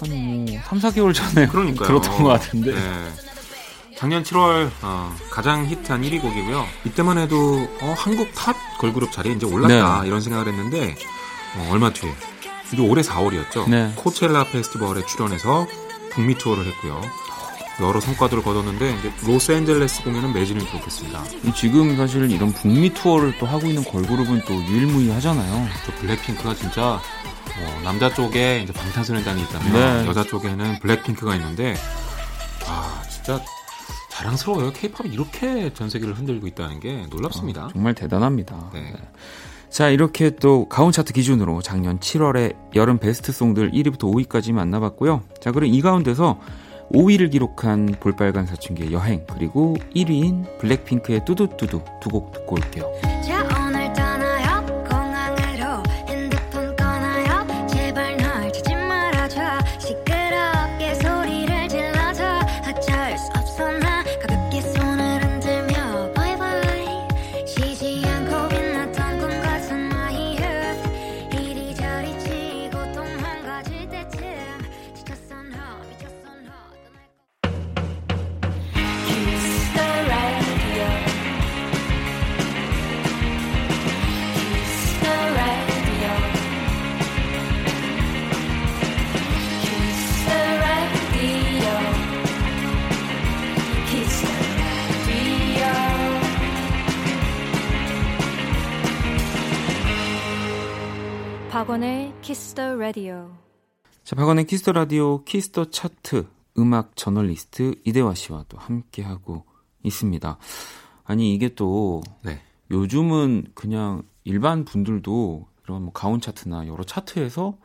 [0.00, 1.86] 한 뭐 3, 4개월 전에 그러니까요.
[2.00, 2.72] 들었던 것 같은데.
[2.74, 3.10] 네.
[3.96, 6.66] 작년 7월 어, 가장 히트한 1위 곡이고요.
[6.84, 10.06] 이때만 해도 어, 한국 top 걸그룹 자리에 이제 올랐다 네.
[10.06, 10.94] 이런 생각을 했는데
[11.56, 12.14] 어, 얼마 뒤에
[12.72, 13.68] 이게 올해 4월이었죠.
[13.70, 13.92] 네.
[13.96, 15.66] 코첼라 페스티벌에 출연해서
[16.10, 17.00] 북미 투어를 했고요.
[17.80, 21.24] 여러 성과들을 거뒀는데 이제 로스앤젤레스 공연은 매진을 기록했습니다.
[21.54, 25.68] 지금 사실 이런 북미 투어를 또 하고 있는 걸그룹은 또 유일무이하잖아요.
[25.86, 27.00] 또 블랙핑크가 진짜
[27.58, 30.06] 어, 남자 쪽에 이제 방탄소년단이 있다면 네.
[30.08, 31.76] 여자 쪽에는 블랙핑크가 있는데
[32.66, 33.40] 아 진짜
[34.16, 34.72] 자랑스러워요.
[34.72, 37.66] 케이팝이 이렇게 전 세계를 흔들고 있다는 게 놀랍습니다.
[37.66, 38.70] 어, 정말 대단합니다.
[38.72, 38.80] 네.
[38.80, 38.94] 네.
[39.68, 45.22] 자, 이렇게 또 가온 차트 기준으로 작년 7월에 여름 베스트 송들 1위부터 5위까지 만나봤고요.
[45.40, 46.40] 자, 그럼 이 가운데서
[46.94, 52.84] 5위를 기록한 볼빨간 사춘기의 여행 그리고 1위인 블랙핑크의 뚜두뚜두 두 곡 듣고 올게요.
[102.26, 103.30] 키스터 라디오.
[104.02, 106.26] 자, 박원의 키스 더 라디오 키스 더 차트
[106.58, 109.44] 음악 저널리스트 이대화 씨와 또 함께 하고
[109.84, 110.36] 있습니다.
[111.04, 112.42] 아니 이게 또 네.
[112.72, 117.58] 요즘은 그냥 일반 분들도 이런 뭐 가온 차트나 여러 차트에서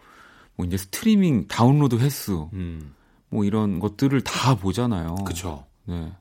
[0.55, 2.93] 뭐 이제 스트리밍 다운로드 횟수 음.
[3.29, 5.15] 뭐 이런 것들을 다 보잖아요.
[5.25, 5.65] 그렇죠.
[5.85, 6.13] 네.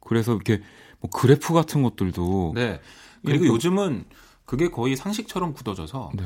[0.00, 0.60] 그래서 이렇게
[1.00, 2.78] 뭐 그래프 같은 것들도 네.
[3.24, 4.04] 그리고 요즘은
[4.44, 6.24] 그게 거의 상식처럼 굳어져서 네.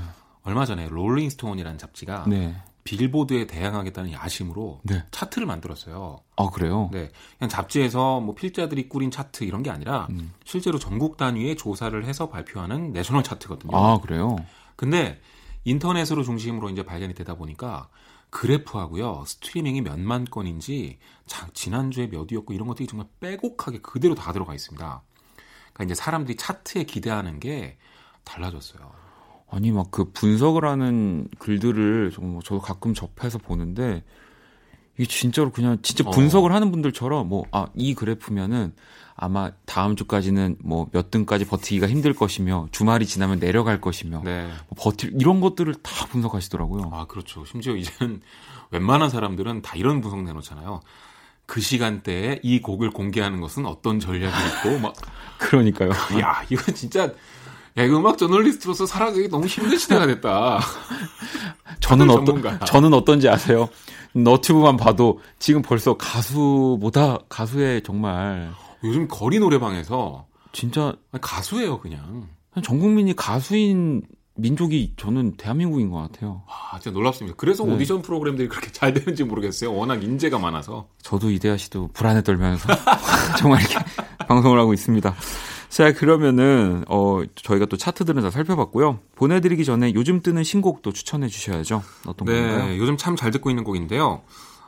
[0.48, 2.56] 얼마 전에 롤링스톤이라는 잡지가 네.
[2.84, 5.04] 빌보드에 대항하겠다는 야심으로 네.
[5.10, 6.20] 차트를 만들었어요.
[6.36, 6.88] 아 그래요?
[6.90, 10.32] 네, 그냥 잡지에서 뭐 필자들이 꾸린 차트 이런 게 아니라 음.
[10.46, 13.76] 실제로 전국 단위의 조사를 해서 발표하는 national 차트거든요.
[13.76, 14.36] 아 그래요?
[14.74, 15.20] 근데
[15.64, 17.90] 인터넷으로 중심으로 이제 발견이 되다 보니까
[18.30, 24.32] 그래프하고요 스트리밍이 몇만 건인지 자, 지난 주에 몇 위였고 이런 것들이 정말 빼곡하게 그대로 다
[24.32, 25.02] 들어가 있습니다.
[25.74, 27.76] 그러니까 이제 사람들이 차트에 기대하는 게
[28.24, 28.97] 달라졌어요.
[29.50, 34.02] 아니 막 그 분석을 하는 글들을 뭐 저도 가끔 접해서 보는데
[34.96, 36.10] 이게 진짜로 그냥 진짜 어.
[36.10, 36.54] 분석을 어.
[36.54, 38.72] 하는 분들처럼 뭐 아 이 그래프면은
[39.20, 44.42] 아마 다음 주까지는 뭐 몇 등까지 버티기가 힘들 것이며 주말이 지나면 내려갈 것이며 네.
[44.68, 46.90] 뭐 버틸 이런 것들을 다 분석하시더라고요.
[46.92, 47.44] 아 그렇죠.
[47.44, 48.20] 심지어 이제는
[48.70, 50.80] 웬만한 사람들은 다 이런 분석 내놓잖아요.
[51.46, 54.36] 그 시간대에 이 곡을 공개하는 것은 어떤 전략이
[54.68, 54.94] 있고 막
[55.38, 55.90] 그러니까요.
[56.20, 57.10] 야 이건 진짜
[57.76, 60.60] 야, 이거 음악 저널리스트로서 살아가기 너무 힘든 시대가 됐다.
[61.80, 63.68] 저는 어떤 저는 어떤지 아세요?
[64.14, 68.50] 너튜브만 봐도 지금 벌써 가수보다 가수의 정말
[68.84, 72.28] 요즘 거리 노래방에서 진짜 가수예요, 그냥.
[72.62, 74.02] 전 국민이 가수인
[74.38, 76.42] 민족이 저는 대한민국인 것 같아요.
[76.46, 77.36] 아, 진짜 놀랍습니다.
[77.36, 77.74] 그래서 네.
[77.74, 79.74] 오디션 프로그램들이 그렇게 잘 되는지 모르겠어요.
[79.74, 80.88] 워낙 인재가 많아서.
[81.02, 82.68] 저도 이대하 씨도 불안에 떨면서
[83.38, 83.76] 정말 이렇게
[84.28, 85.14] 방송을 하고 있습니다.
[85.68, 89.00] 자, 그러면은, 어, 저희가 또 차트들은 다 살펴봤고요.
[89.16, 91.82] 보내드리기 전에 요즘 뜨는 신곡도 추천해 주셔야죠.
[92.06, 92.78] 어떤 네, 건가요?
[92.78, 94.22] 요즘 참 잘 듣고 있는 곡인데요.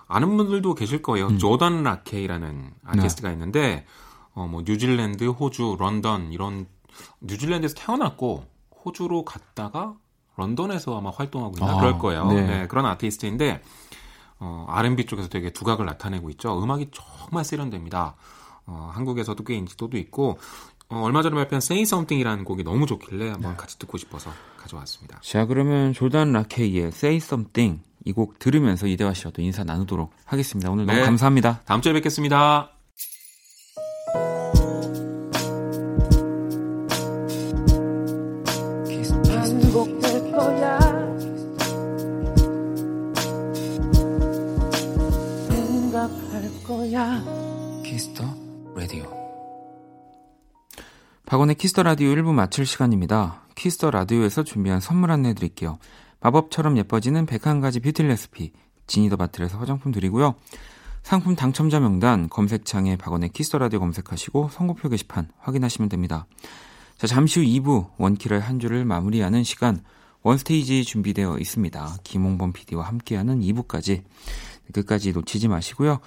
[0.08, 1.28] 아는 분들도 계실 거예요.
[1.28, 1.38] 음.
[1.38, 3.34] 조던 라케이라는 아티스트가 네.
[3.34, 3.86] 있는데,
[4.34, 6.66] 어, 뭐, 뉴질랜드, 호주, 런던, 이런,
[7.20, 8.44] 뉴질랜드에서 태어났고,
[8.84, 9.94] 호주로 갔다가,
[10.36, 11.72] 런던에서 아마 활동하고 있나?
[11.72, 12.26] 아, 그럴 거예요.
[12.26, 12.42] 네.
[12.46, 13.62] 네, 그런 아티스트인데,
[14.38, 16.62] 어, R&B 쪽에서 되게 두각을 나타내고 있죠.
[16.62, 18.16] 음악이 정말 세련됩니다.
[18.66, 20.38] 어, 한국에서도 꽤 인지도도 있고
[20.90, 25.20] 어, 얼마 전에 발표한 Say Something이라는 곡이 너무 좋길래 한번 같이 듣고 싶어서 가져왔습니다.
[25.22, 30.70] 자, 그러면 졸단 라케이의 Say Something 이 곡 들으면서 이대화 씨와 또 인사 나누도록 하겠습니다.
[30.70, 30.94] 오늘 네.
[30.94, 31.60] 너무 감사합니다.
[31.66, 32.79] 다음 주에 뵙겠습니다.
[51.30, 53.42] 박원의 키스 더 라디오 1부 마칠 시간입니다.
[53.54, 55.78] 키스 더 라디오에서 준비한 선물 안내 드릴게요.
[56.18, 58.50] 마법처럼 예뻐지는 101가지 뷰티 레시피
[58.88, 60.34] 지니 더 바틀에서 화장품 드리고요.
[61.04, 66.26] 상품 당첨자 명단 검색창에 박원의 키스 더 라디오 검색하시고 선곡표 게시판 확인하시면 됩니다.
[66.98, 69.84] 자, 잠시 후 2부 원키라의 한 주를 마무리하는 시간
[70.22, 71.98] 원스테이지 준비되어 있습니다.
[72.02, 74.02] 김홍범 PD와 함께하는 2부까지
[74.72, 76.00] 끝까지 놓치지 마시고요.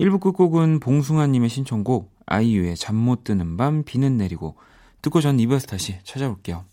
[0.00, 4.56] 1부 끝곡은 봉숭아님의 신청곡 아이유의 잠 못 드는 밤 비는 내리고
[5.02, 6.64] 듣고 전 2부에서 다시 찾아올게요.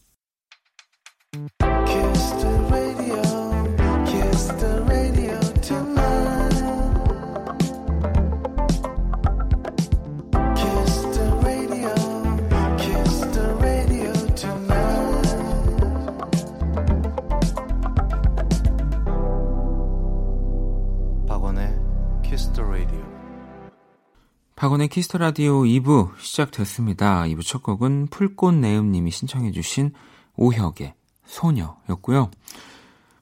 [24.63, 27.23] 박원의 키스 더 라디오 2부 시작됐습니다.
[27.23, 29.91] 2부 첫 곡은 풀꽃내음님이 신청해주신
[30.37, 30.93] 오혁의
[31.25, 32.31] 소녀였고요.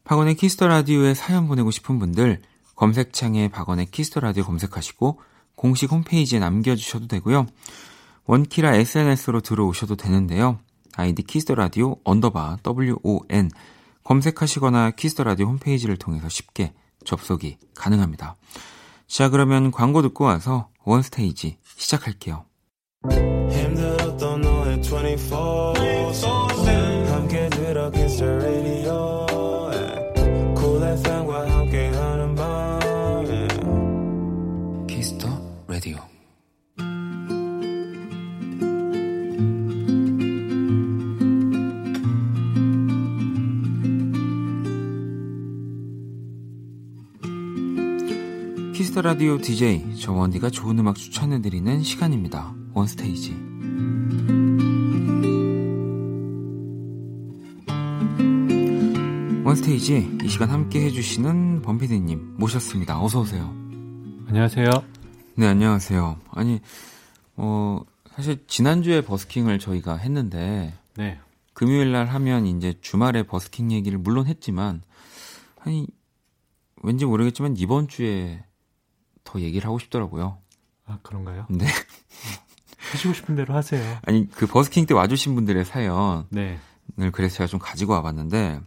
[0.04, 2.44] 박원의 키스 더 라디오에 사연 보내고 싶은 분들
[2.76, 5.20] 검색창에 박원의 키스 더 라디오 검색하시고
[5.56, 7.48] 공식 홈페이지에 남겨주셔도 되고요.
[8.28, 10.60] 원키라 SNS로 들어오셔도 되는데요.
[10.96, 13.50] 아이디 키스 더 라디오 언더바 WON
[14.04, 16.74] 검색하시거나 키스 더 라디오 홈페이지를 통해서 쉽게
[17.04, 18.36] 접속이 가능합니다.
[19.12, 22.46] 자, 그러면 광고 듣고 와서 원스테이지 시작할게요.
[23.52, 25.74] 힘들었던 너의 24,
[26.10, 26.51] 24.
[48.92, 52.54] 키스 더 라디오 DJ 저 원디가 좋은 음악 추천해 드리는 시간입니다.
[52.74, 53.32] 원스테이지.
[59.46, 63.02] 원스테이지 이 시간 함께 해주시는 범피디님 모셨습니다.
[63.02, 63.46] 어서 오세요.
[64.28, 64.70] 안녕하세요.
[65.36, 66.20] 네 안녕하세요.
[66.32, 66.60] 아니
[67.38, 67.80] 어
[68.14, 71.18] 사실 지난주에 버스킹을 저희가 했는데 네.
[71.54, 74.82] 금요일 날 하면 이제 주말에 버스킹 얘기를 물론 했지만
[75.62, 75.88] 아니
[76.84, 78.44] 왠지 모르겠지만 이번 주에
[79.32, 80.38] 더 얘기를 하고 싶더라고요.
[80.86, 81.46] 아, 그런가요?
[81.50, 81.66] 네.
[82.92, 84.00] 하시고 싶은 대로 하세요.
[84.04, 86.28] 아니, 그 버스킹 때 와주신 분들의 사연.
[86.30, 86.60] 네.
[87.00, 88.60] 을 그래서 제가 좀 가지고 와봤는데,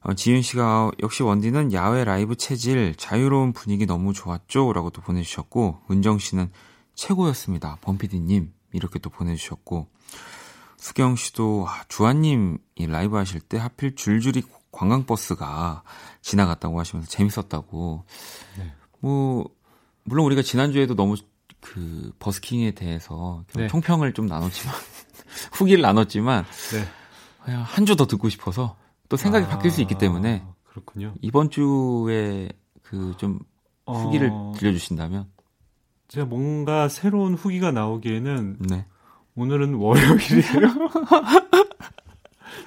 [0.00, 4.74] 어, 지윤 씨가 역시 원디는 야외 라이브 체질, 자유로운 분위기 너무 좋았죠?
[4.74, 6.50] 라고 또 보내주셨고, 은정 씨는
[6.94, 7.78] 최고였습니다.
[7.80, 8.52] 범피디님.
[8.72, 9.88] 이렇게 또 보내주셨고,
[10.76, 15.82] 수경 씨도, 아, 주한님 이 라이브 하실 때 하필 줄줄이 관광버스가
[16.20, 18.04] 지나갔다고 하시면서 재밌었다고.
[18.58, 18.74] 네.
[19.00, 19.48] 뭐,
[20.08, 21.16] 물론 우리가 지난주에도 너무
[21.60, 23.68] 그 버스킹에 대해서 네.
[23.68, 24.74] 총평을 좀 나눴지만
[25.52, 26.84] 후기를 나눴지만 네.
[27.44, 28.76] 그냥 한주 더 듣고 싶어서
[29.08, 31.14] 또 생각이 아, 바뀔 수 있기 때문에 그렇군요.
[31.22, 32.48] 이번 주에
[32.82, 33.40] 그 좀
[33.88, 34.52] 후기를 어...
[34.56, 35.26] 들려주신다면
[36.08, 38.86] 제가 뭔가 새로운 후기가 나오기에는 네.
[39.34, 40.90] 오늘은 월요일이에요.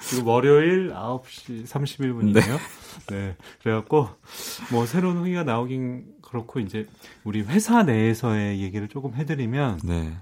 [0.00, 2.32] 지금 월요일 9시 31분이네요.
[2.32, 2.58] 네.
[3.08, 3.36] 네.
[3.62, 4.08] 그래갖고,
[4.70, 6.88] 뭐, 새로운 후기가 나오긴 그렇고, 이제,
[7.24, 10.16] 우리 회사 내에서의 얘기를 조금 해드리면, 네.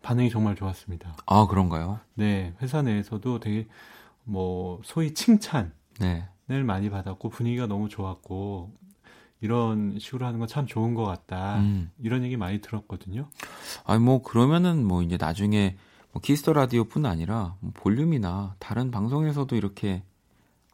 [0.00, 1.16] 반응이 정말 좋았습니다.
[1.26, 2.00] 아, 그런가요?
[2.14, 2.54] 네.
[2.62, 3.66] 회사 내에서도 되게,
[4.24, 6.26] 뭐, 소위 칭찬을 네.
[6.64, 8.72] 많이 받았고, 분위기가 너무 좋았고,
[9.42, 11.58] 이런 식으로 하는 건 참 좋은 것 같다.
[11.58, 11.90] 음.
[12.00, 13.28] 이런 얘기 많이 들었거든요.
[13.84, 15.76] 아니, 뭐, 그러면은 뭐, 이제 나중에,
[16.12, 20.04] 뭐 키스 더 라디오뿐 아니라 뭐 볼륨이나 다른 방송에서도 이렇게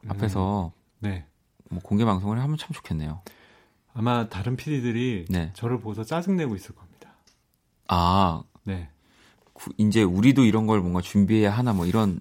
[0.04, 1.24] 음, 앞에서 네.
[1.70, 3.22] 뭐 공개 방송을 하면 참 좋겠네요.
[3.94, 5.50] 아마 다른 PD들이 네.
[5.55, 7.14] 저를 보고서 짜증내고 있을 겁니다.
[7.88, 8.88] 아, 네.
[9.53, 12.20] 구, 이제 우리도 이런 걸 뭔가 준비해야 하나 뭐 이런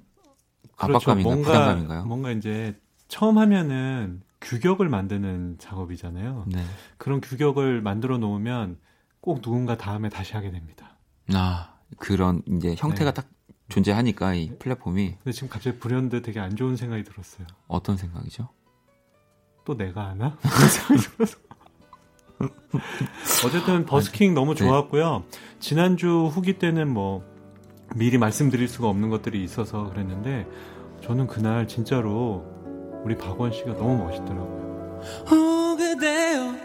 [0.75, 1.11] 그렇죠.
[1.11, 2.05] 압박감인가 뭔가, 부담감인가요?
[2.05, 6.45] 뭔가 이제 처음 하면은 규격을 만드는 작업이잖아요.
[6.47, 6.63] 네.
[6.97, 8.77] 그런 규격을 만들어 놓으면
[9.21, 10.97] 꼭 누군가 다음에 다시 하게 됩니다.
[11.33, 13.21] 아, 그런 이제 형태가 네.
[13.21, 13.29] 딱
[13.67, 15.15] 존재하니까 이 플랫폼이.
[15.15, 17.45] 근데 지금 갑자기 불현듯 되게 안 좋은 생각이 들었어요.
[17.67, 18.49] 어떤 생각이죠?
[19.65, 20.37] 또 내가 하나?
[22.39, 22.53] 들어서.
[23.47, 24.59] 어쨌든 버스킹 너무 네.
[24.65, 25.23] 좋았고요.
[25.59, 27.23] 지난주 후기 때는 뭐
[27.95, 30.47] 미리 말씀드릴 수가 없는 것들이 있어서 그랬는데
[31.03, 32.45] 저는 그날 진짜로
[33.03, 34.99] 우리 박원 씨가 너무 멋있더라고요.
[35.31, 36.55] 오 그대요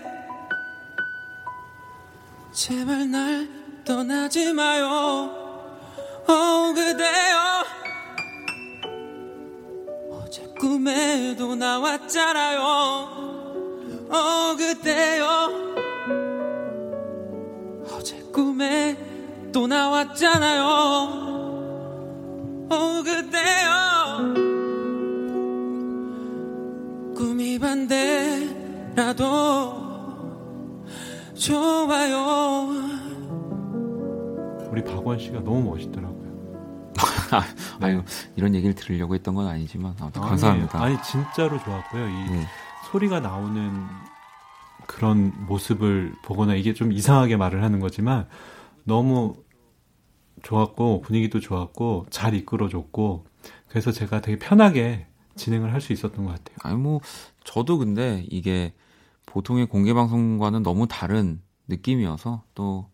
[2.52, 3.48] 제발 날
[3.84, 4.86] 떠나지 마요
[6.26, 7.64] 어 그대여
[10.10, 12.60] 어제 꿈에도 나왔잖아요
[14.10, 15.63] 어 그대여 어제
[18.34, 18.98] 꿈에
[19.52, 20.64] 또 나왔잖아요
[22.68, 24.34] 어 그대여
[27.14, 29.14] 꿈이 반대라도
[31.34, 33.04] 좋아요
[34.70, 36.24] 우리 박원 씨가 너무 멋있더라고요.
[36.92, 36.96] 네.
[37.86, 38.02] 아유
[38.34, 40.82] 이런 얘기를 들으려고 했던 건 아니지만 아무튼 아니, 감사합니다.
[40.82, 42.08] 아니 진짜로 좋았고요.
[42.08, 42.46] 이 네.
[42.90, 43.86] 소리가 나오는
[44.86, 48.26] 그런 모습을 보거나 이게 좀 이상하게 말을 하는 거지만
[48.84, 49.34] 너무
[50.42, 53.26] 좋았고 분위기도 좋았고 잘 이끌어줬고
[53.68, 55.06] 그래서 제가 되게 편하게
[55.36, 56.56] 진행을 할 수 있었던 것 같아요.
[56.62, 57.00] 아니 뭐
[57.44, 58.72] 저도 근데 이게
[59.26, 62.88] 보통의 공개 방송과는 너무 다른 느낌이어서 또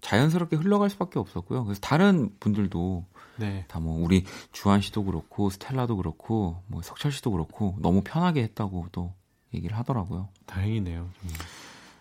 [0.00, 1.64] 자연스럽게 흘러갈 수밖에 없었고요.
[1.64, 3.04] 그래서 다른 분들도
[3.38, 3.64] 네.
[3.68, 9.12] 다뭐 우리 주한 씨도 그렇고 스텔라도 그렇고 뭐 석철 씨도 그렇고 너무 편하게 했다고 또
[9.56, 10.28] 얘기를 하더라고요.
[10.46, 11.08] 다행이네요.
[11.20, 11.38] 정말.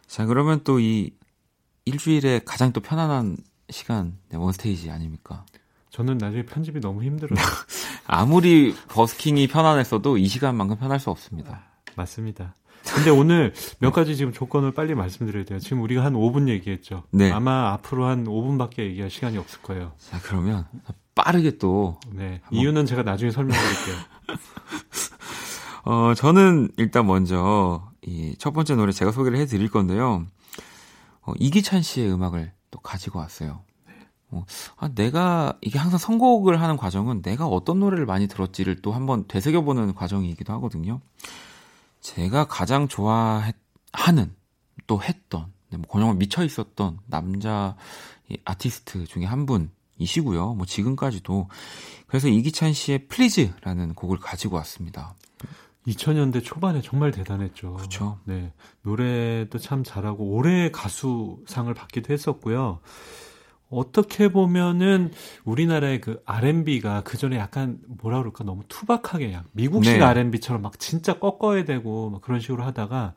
[0.07, 1.11] 자 그러면 또 이
[1.85, 3.37] 일주일에 가장 또 편안한
[3.69, 5.45] 시간 네, 원스테이지 아닙니까?
[5.91, 7.37] 저는 나중에 편집이 너무 힘들어요.
[8.07, 11.63] 아무리 버스킹이 편안했어도 이 시간만큼 편할 수 없습니다.
[11.95, 12.55] 맞습니다.
[12.93, 15.59] 근데 오늘 몇 가지 지금 조건을 빨리 말씀드려야 돼요.
[15.59, 17.03] 지금 우리가 한 5분 얘기했죠.
[17.11, 17.31] 네.
[17.31, 19.93] 아마 앞으로 한 5분밖에 얘기할 시간이 없을 거예요.
[19.97, 20.65] 자, 그러면
[21.15, 21.99] 빠르게 또.
[22.11, 22.41] 네.
[22.51, 23.95] 이유는 제가 나중에 설명드릴게요.
[25.85, 30.25] 어, 저는 일단 먼저 이 첫 번째 노래 제가 소개를 해 드릴 건데요.
[31.21, 33.61] 어, 이기찬 씨의 음악을 또 가지고 왔어요.
[34.31, 34.45] 어,
[34.77, 39.93] 아, 내가 이게 항상 선곡을 하는 과정은 내가 어떤 노래를 많이 들었지를 또 한번 되새겨보는
[39.95, 41.01] 과정이기도 하거든요.
[42.01, 43.53] 제가 가장 좋아하는
[44.87, 47.75] 또 했던 네, 뭐 정말 미쳐 있었던 남자
[48.43, 50.53] 아티스트 중에 한 분이시고요.
[50.55, 51.49] 뭐 지금까지도
[52.07, 55.15] 그래서 이기찬 씨의 플리즈라는 곡을 가지고 왔습니다.
[55.87, 57.73] 2000년대 초반에 정말 대단했죠.
[57.73, 58.19] 그렇죠.
[58.25, 58.51] 네.
[58.81, 62.79] 노래도 참 잘하고 올해 가수상을 받기도 했었고요.
[63.69, 65.11] 어떻게 보면은
[65.43, 70.03] 우리나라의 그 R&B가 그 전에 약간 뭐라 그럴까 너무 투박하게 약 미국식 네.
[70.03, 73.15] R&B처럼 막 진짜 꺾어야 되고 막 그런 식으로 하다가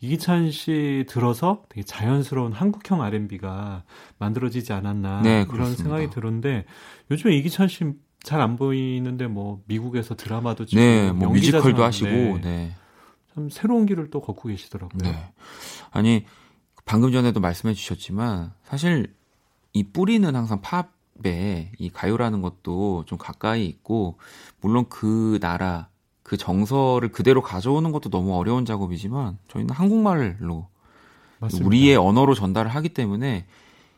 [0.00, 3.82] 이기찬 씨 들어서 되게 자연스러운 한국형 R&B가
[4.18, 6.64] 만들어지지 않았나 네, 이런 생각이 들었는데
[7.10, 7.92] 요즘에 이기찬 씨
[8.22, 12.08] 잘 안 보이는데 뭐 미국에서 드라마도 찍고 네, 뭐 뮤지컬도 하시고
[12.42, 12.74] 네.
[13.34, 14.98] 참 새로운 길을 또 걷고 계시더라고요.
[15.02, 15.32] 네.
[15.90, 16.24] 아니
[16.84, 19.14] 방금 전에도 말씀해 주셨지만 사실
[19.72, 24.18] 이 뿌리는 항상 팝에 이 가요라는 것도 좀 가까이 있고
[24.60, 25.88] 물론 그 나라
[26.22, 30.68] 그 정서를 그대로 가져오는 것도 너무 어려운 작업이지만 저희는 한국말로
[31.40, 31.66] 맞습니다.
[31.66, 33.46] 우리의 언어로 전달을 하기 때문에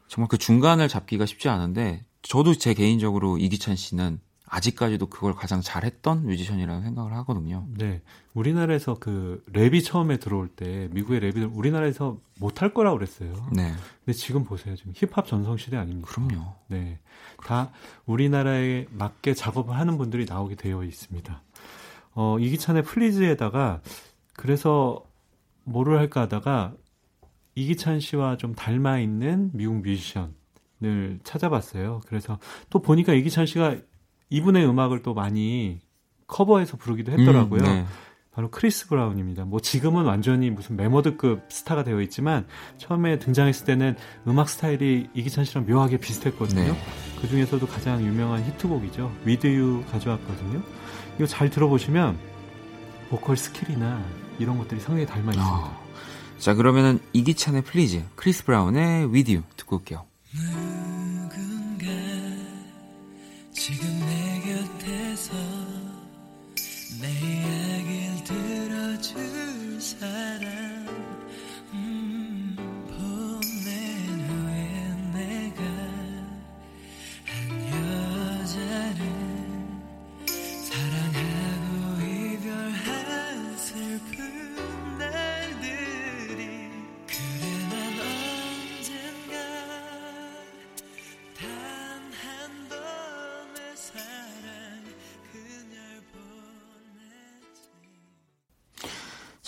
[0.08, 6.26] 정말 그 중간을 잡기가 쉽지 않은데 저도 제 개인적으로 이기찬 씨는 아직까지도 그걸 가장 잘했던
[6.26, 7.66] 뮤지션이라는 생각을 하거든요.
[7.70, 8.02] 네.
[8.34, 13.32] 우리나라에서 그 랩이 처음에 들어올 때 미국의 랩이 우리나라에서 못할 거라고 그랬어요.
[13.52, 13.72] 네.
[14.04, 14.74] 근데 지금 보세요.
[14.74, 16.10] 지금 힙합 전성 시대 아닙니까?
[16.10, 16.54] 그럼요.
[16.66, 16.98] 네.
[17.46, 17.70] 다
[18.06, 21.42] 우리나라에 맞게 작업을 하는 분들이 나오게 되어 있습니다.
[22.14, 23.80] 어, 이기찬의 Please에다가
[24.32, 25.04] 그래서
[25.62, 26.74] 뭐를 할까 하다가
[27.54, 30.34] 이기찬 씨와 좀 닮아 있는 미국 뮤지션
[30.82, 32.00] 을 찾아봤어요.
[32.06, 32.38] 그래서
[32.70, 33.76] 또 보니까 이기찬 씨가
[34.30, 35.78] 이분의 음악을 또 많이
[36.26, 37.60] 커버해서 부르기도 했더라고요.
[37.60, 37.86] 음, 네.
[38.32, 39.44] 바로 크리스 브라운입니다.
[39.44, 42.46] 뭐 지금은 완전히 무슨 매머드급 스타가 되어 있지만
[42.78, 46.72] 처음에 등장했을 때는 음악 스타일이 이기찬 씨랑 묘하게 비슷했거든요.
[46.72, 46.78] 네.
[47.20, 49.12] 그 중에서도 가장 유명한 히트곡이죠.
[49.26, 50.62] With You 가져왔거든요.
[51.16, 52.18] 이거 잘 들어보시면
[53.10, 54.02] 보컬 skill이나
[54.38, 55.44] 이런 것들이 상당히 닮아 있습니다.
[55.44, 55.80] 어.
[56.38, 60.06] 자 그러면은 이기찬의 플리즈, 크리스 브라운의 With You 듣고 올게요.
[63.52, 65.32] 지금 내 곁에서
[67.00, 67.29] 내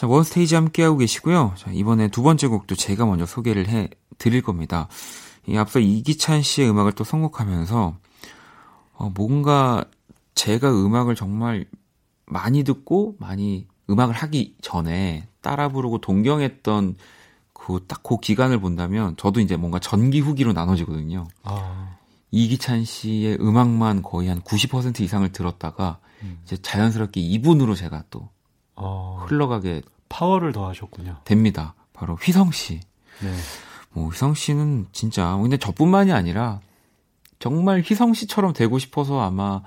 [0.03, 1.55] 자, 원스테이지 함께하고 계시고요.
[1.57, 3.89] 자, 이번에 두 번째 곡도 제가 먼저 소개를 해
[4.19, 4.89] 드릴 겁니다.
[5.47, 7.97] 이 앞서 이기찬 씨의 음악을 또 선곡하면서
[8.95, 9.85] 어, 뭔가
[10.35, 11.67] 제가 음악을 정말
[12.27, 16.97] 많이 듣고 많이 음악을 하기 전에 따라 부르고 동경했던
[17.53, 21.29] 그딱그 기간을 본다면 저도 이제 뭔가 전기 후기로 나눠지거든요.
[21.45, 21.97] 아.
[22.33, 26.41] 이기찬 씨의 음악만 거의 한 90% 이상을 들었다가 음.
[26.43, 28.31] 이제 자연스럽게 이분으로 제가 또
[28.83, 29.25] 아.
[29.27, 31.19] 흘러가게 파워를 더하셨군요.
[31.25, 31.75] 됩니다.
[31.93, 32.81] 바로 휘성 씨.
[33.21, 33.33] 네.
[33.93, 36.61] 뭐 휘성 씨는 진짜 근데 저뿐만이 아니라
[37.39, 39.63] 정말 휘성 씨처럼 되고 싶어서 아마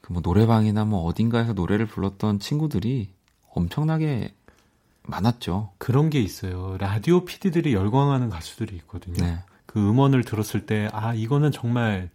[0.00, 3.10] 그 뭐 노래방이나 뭐 어딘가에서 노래를 불렀던 친구들이
[3.54, 4.32] 엄청나게
[5.02, 5.72] 많았죠.
[5.78, 6.76] 그런 게 있어요.
[6.78, 9.22] 라디오 PD들이 열광하는 가수들이 있거든요.
[9.22, 9.38] 네.
[9.66, 12.10] 그 음원을 들었을 때, 아, 이거는 정말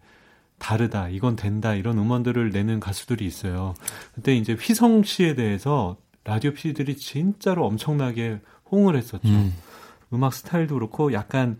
[0.58, 3.74] 다르다, 이건 된다, 이런 음원들을 내는 가수들이 있어요.
[4.14, 9.28] 근데 이제 휘성 씨에 대해서 라디오 PD들이 진짜로 엄청나게 호응을 했었죠.
[9.28, 9.54] 음.
[10.12, 11.58] 음악 스타일도 그렇고 약간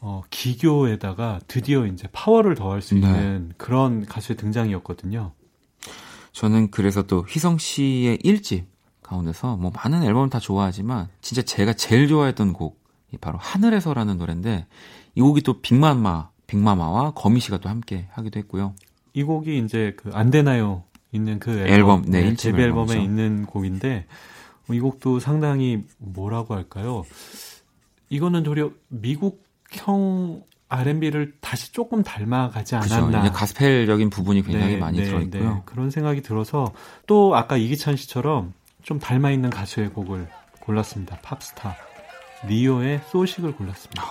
[0.00, 3.00] 어, 기교에다가 드디어 이제 파워를 더할 수 네.
[3.00, 3.54] 있는 네.
[3.56, 5.32] 그런 가수의 등장이었거든요.
[6.32, 8.64] 저는 그래서 또 휘성 씨의 1집
[9.02, 14.66] 가운데서 뭐 많은 앨범 다 좋아하지만 진짜 제가 제일 좋아했던 곡이 바로 하늘에서라는 노래인데
[15.14, 18.74] 이 곡이 또 빅마마 빅마마와 거미 씨가 또 함께 하기도 했고요.
[19.14, 23.46] 이 곡이 이제 그 안 되나요 있는 그 앨범, 앨범 네, 네 데뷔 앨범에 있는
[23.46, 24.06] 곡인데
[24.70, 27.04] 이 곡도 상당히 뭐라고 할까요?
[28.08, 29.42] 이거는 도리어 미국
[29.72, 33.22] 락형 R&B를 다시 조금 닮아가지 않았나.
[33.22, 33.32] 그죠.
[33.32, 35.54] 가스펠적인 부분이 굉장히 네, 많이 네, 들어있고요.
[35.54, 35.62] 네.
[35.66, 36.72] 그런 생각이 들어서
[37.06, 40.28] 또 아까 이기찬 씨처럼 좀 닮아있는 가수의 곡을
[40.60, 41.18] 골랐습니다.
[41.22, 41.76] 팝스타.
[42.48, 44.02] 니오의 소식을 골랐습니다.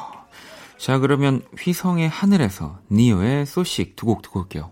[0.78, 4.72] 자, 그러면 휘성의 하늘에서 니오의 소식 두 곡 듣고 올게요.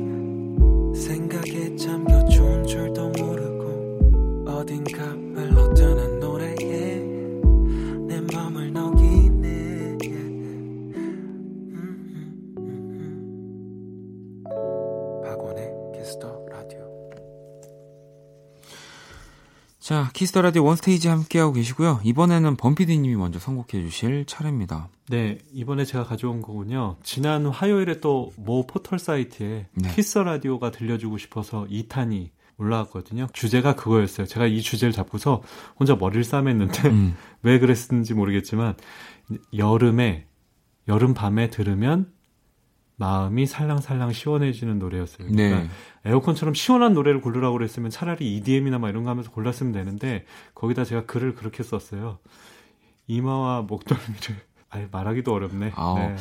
[19.91, 25.83] 자 키스 더 라디오 원스테이지 함께하고 계시고요 이번에는 범피디님이 먼저 선곡해 주실 차례입니다 네, 이번에
[25.83, 26.95] 제가 가져온 거군요.
[27.03, 29.93] 지난 화요일에 또 모 포털 사이트에 네.
[29.93, 33.27] 키스 라디오가 들려주고 싶어서 2탄이 올라왔거든요.
[33.33, 34.25] 주제가 그거였어요.
[34.25, 35.41] 제가 이 주제를 잡고서
[35.77, 37.17] 혼자 머리를 싸맸는데 음.
[37.43, 38.75] 왜 그랬는지 모르겠지만
[39.57, 40.27] 여름에
[40.87, 42.09] 여름 밤에 들으면
[43.01, 45.27] 마음이 살랑살랑 시원해지는 노래였어요.
[45.27, 45.69] 그러니까 네.
[46.05, 50.23] 에어컨처럼 시원한 노래를 고르라고 그랬으면 차라리 EDM이나 막 이런 거 하면서 골랐으면 되는데
[50.53, 52.19] 거기다 제가 글을 그렇게 썼어요.
[53.07, 54.35] 이마와 목덜미를
[54.69, 55.71] 아유, 말하기도 어렵네.
[55.75, 56.15] 아우, 네.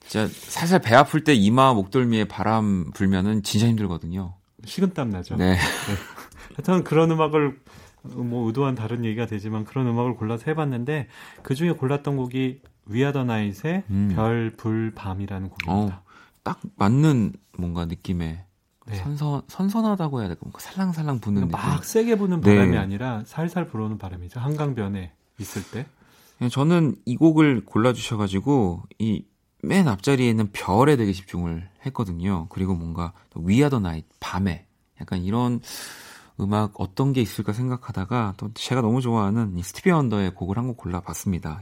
[0.00, 4.34] 진짜 살살 배 아플 때 이마 목덜미에 바람 불면은 진짜 힘들거든요.
[4.64, 5.36] 식은땀 나죠.
[5.36, 5.52] 네.
[5.52, 5.58] 네.
[6.56, 7.60] 하여튼 그런 음악을
[8.04, 11.08] 뭐 의도한 다른 얘기가 되지만 그런 음악을 골라서 해봤는데
[11.42, 14.12] 그 중에 골랐던 곡이 위아더 나잇의 음.
[14.14, 16.02] 별, 불, 밤이라는 곡입니다.
[16.04, 16.11] 어,
[16.42, 18.44] 딱 맞는 뭔가 느낌의
[18.86, 18.96] 네.
[18.96, 20.40] 선선 선선하다고 해야 될까?
[20.44, 21.82] 뭔가 살랑살랑 부는 막 느낌.
[21.82, 22.78] 세게 부는 바람이 네.
[22.78, 24.40] 아니라 살살 불어오는 바람이죠.
[24.40, 25.86] 한강변에 있을 때.
[26.40, 29.24] 예, 저는 이 곡을 골라주셔가지고 이
[29.64, 32.48] 맨 앞자리에 있는 별에 되게 집중을 했거든요.
[32.48, 34.66] 그리고 뭔가 위아더 나잇 밤에
[35.00, 35.60] 약간 이런
[36.40, 40.78] 음악 어떤 게 있을까 생각하다가 또 제가 너무 좋아하는 이 스티비 원더의 곡을 한 곡
[40.78, 41.60] 골라봤습니다.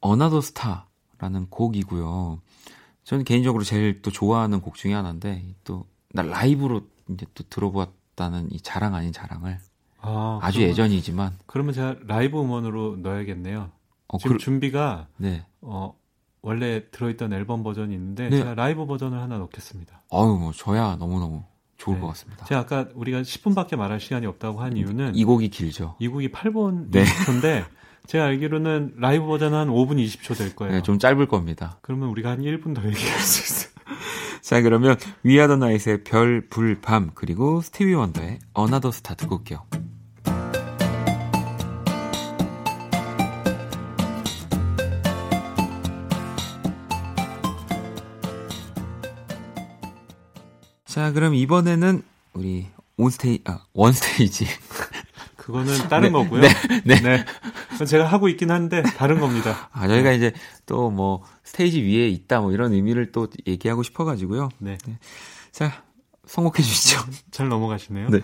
[0.00, 2.40] Another Star라는 곡이고요.
[3.04, 8.60] 저는 개인적으로 제일 또 좋아하는 곡 중에 하나인데 또 나 라이브로 이제 또 들어보았다는 이
[8.60, 9.58] 자랑 아닌 자랑을
[10.00, 13.70] 아, 주 예전이지만 그러면 제가 라이브 음원으로 넣어야겠네요.
[14.06, 14.42] 어, 지금 그...
[14.42, 15.44] 준비가 네.
[15.60, 15.94] 어,
[16.40, 18.38] 원래 들어있던 앨범 버전이 있는데 네.
[18.38, 20.02] 제가 라이브 버전을 하나 넣겠습니다.
[20.12, 21.42] 아유 뭐 저야 너무 너무
[21.78, 22.02] 좋을 네.
[22.02, 22.44] 것 같습니다.
[22.44, 25.96] 제가 아까 우리가 10분밖에 말할 시간이 없다고 한 이유는 이 곡이 길죠.
[25.98, 27.02] 이 곡이 8분 네.
[27.02, 27.64] 20초인데
[28.06, 30.74] 제가 알기로는 라이브 버전은 한 5분 20초 될 거예요.
[30.74, 31.78] 네, 좀 짧을 겁니다.
[31.80, 33.72] 그러면 우리가 한 1분 더 얘기할 수 있어요.
[34.42, 39.64] 자, 그러면 위아더 나잇의 별, 불, 밤 그리고 스티비 원더의 Another Star 듣고 올게요.
[50.84, 52.02] 자, 그럼 이번에는
[52.34, 54.46] 우리 온스테이, 아, 원스테이지.
[55.44, 56.40] 그거는 다른 네, 거고요.
[56.40, 56.48] 네,
[56.84, 57.00] 네.
[57.02, 57.84] 네.
[57.84, 59.68] 제가 하고 있긴 한데 다른 겁니다.
[59.72, 60.16] 아, 저희가 네.
[60.16, 60.32] 이제
[60.64, 64.48] 또 뭐 스테이지 위에 있다 뭐 이런 의미를 또 얘기하고 싶어 가지고요.
[64.58, 64.78] 네.
[64.86, 64.98] 네.
[65.52, 65.82] 자,
[66.24, 67.00] 선곡해 주시죠.
[67.30, 68.08] 잘 넘어가시네요.
[68.08, 68.20] 네.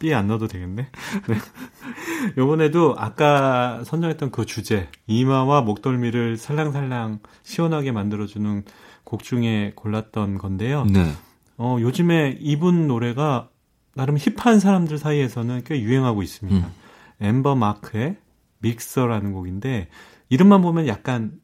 [0.00, 0.88] 삐에 안 넣어도 되겠네.
[1.28, 1.36] 네.
[2.36, 8.64] 요번에도 아까 선정했던 그 주제, 이마와 목덜미를 살랑살랑 시원하게 만들어주는
[9.04, 10.84] 곡 중에 골랐던 건데요.
[10.86, 11.12] 네.
[11.58, 13.49] 어, 요즘에 이분 노래가
[13.94, 16.66] 나름 힙한 사람들 사이에서는 꽤 유행하고 있습니다.
[16.66, 16.72] 음.
[17.20, 18.16] 엠버 마크의
[18.60, 19.88] Mixer라는 곡인데
[20.28, 21.40] 이름만 보면 약간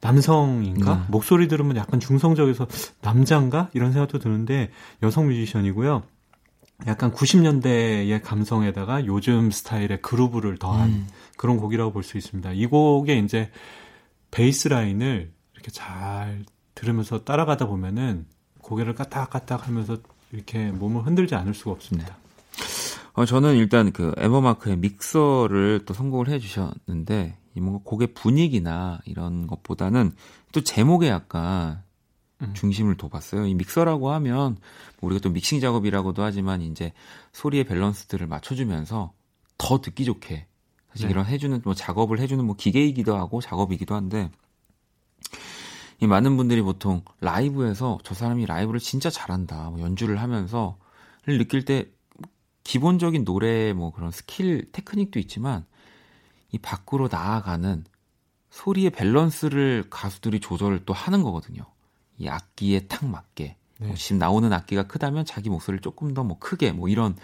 [0.00, 0.94] 남성인가?
[0.94, 1.02] 네.
[1.08, 2.66] 목소리 들으면 약간 중성적에서
[3.02, 3.68] 남자인가?
[3.74, 4.70] 이런 생각도 드는데
[5.02, 6.04] 여성 뮤지션이고요.
[6.86, 11.08] 약간 90년대의 감성에다가 요즘 스타일의 그루브를 더한 음.
[11.36, 12.52] 그런 곡이라고 볼 수 있습니다.
[12.52, 13.50] 이 곡에 이제
[14.30, 16.44] 베이스 라인을 이렇게 잘
[16.76, 18.26] 들으면서 따라가다 보면은
[18.62, 19.96] 고개를 까딱까딱 하면서
[20.32, 22.16] 이렇게 몸을 흔들지 않을 수가 없습니다.
[22.16, 22.28] 네.
[23.14, 29.46] 어, 저는 일단 그 에버마크의 믹서를 또 선곡을 해 주셨는데, 이 뭔가 곡의 분위기나 이런
[29.46, 30.12] 것보다는
[30.52, 31.82] 또 제목에 약간
[32.40, 32.54] 음.
[32.54, 33.46] 중심을 둬봤어요.
[33.46, 34.56] 이 믹서라고 하면
[35.00, 36.92] 뭐 우리가 또 믹싱 작업이라고도 하지만 이제
[37.32, 39.12] 소리의 밸런스들을 맞춰주면서
[39.58, 40.46] 더 듣기 좋게
[40.90, 41.10] 사실 네.
[41.10, 44.30] 이런 해주는 뭐 작업을 해주는 뭐 기계이기도 하고 작업이기도 한데
[46.00, 50.76] 이 많은 분들이 보통 라이브에서 저 사람이 라이브를 진짜 잘한다, 뭐 연주를 하면서를
[51.26, 51.90] 느낄 때
[52.64, 55.64] 기본적인 노래 뭐 그런 스킬, 테크닉도 있지만
[56.52, 57.84] 이 밖으로 나아가는
[58.50, 61.62] 소리의 밸런스를 가수들이 조절을 또 하는 거거든요.
[62.18, 63.86] 이 악기에 탁 맞게 네.
[63.86, 67.16] 뭐 지금 나오는 악기가 크다면 자기 목소리를 조금 더 뭐 크게 뭐 이런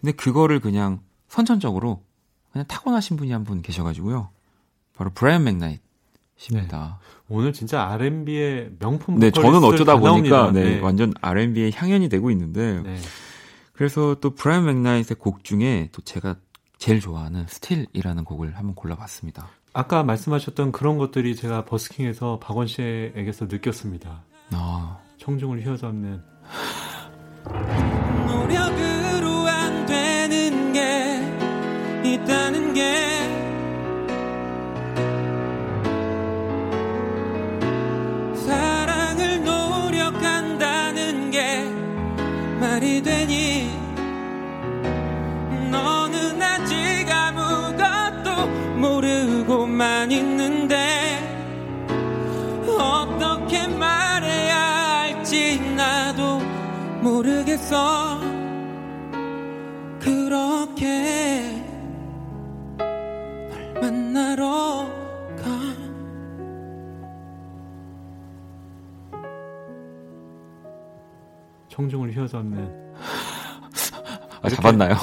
[0.00, 2.04] 근데 그거를 그냥 선천적으로
[2.52, 4.30] 그냥 타고나신 분이 한 분 계셔가지고요.
[4.94, 5.80] 바로 브라이언 맥나잇
[6.50, 6.98] 입니다.
[7.00, 7.34] 네.
[7.34, 10.80] 오늘 진짜 R&B의 명품 네, 저는 어쩌다 보니까 네, 네.
[10.80, 12.96] 완전 R&B의 향연이 되고 있는데 네.
[13.72, 16.36] 그래서 또 브라이언 맥나잇의 곡 중에 또 제가
[16.78, 19.48] 제일 좋아하는 Still이라는 곡을 한번 골라봤습니다.
[19.72, 24.24] 아까 말씀하셨던 그런 것들이 제가 버스킹에서 박원 씨에게서 느꼈습니다.
[24.52, 24.98] 아.
[25.18, 26.22] 청중을 휘어잡는
[57.58, 58.20] 모르겠어
[60.00, 61.64] 그렇게
[62.76, 64.88] 널 만나러
[65.36, 65.44] 가
[71.68, 72.94] 청중을 휘어잡는
[74.42, 74.96] 아, 잡았나요?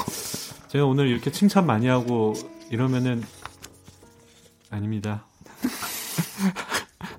[0.68, 2.32] 제가 오늘 이렇게 칭찬 많이 하고
[2.70, 3.22] 이러면은
[4.70, 5.24] 아닙니다.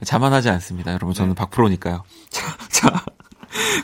[0.04, 0.92] 자만하지 않습니다.
[0.92, 1.36] 여러분 저는 네.
[1.36, 2.04] 박프로니까요.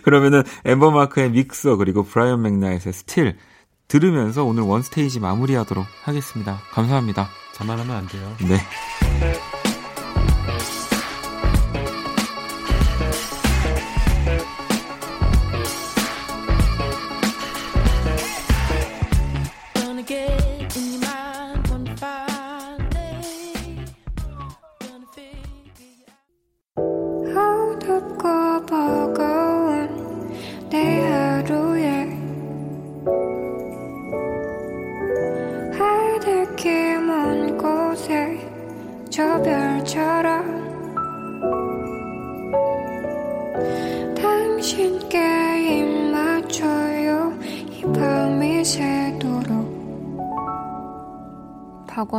[0.02, 3.38] 그러면은 엠버마크의 믹서 그리고 브라이언 맥나잇의 Still
[3.88, 6.60] 들으면서 오늘 one stage 마무리하도록 하겠습니다.
[6.72, 7.30] 감사합니다.
[7.54, 8.36] 자만하면 안 돼요.
[8.50, 9.53] 네.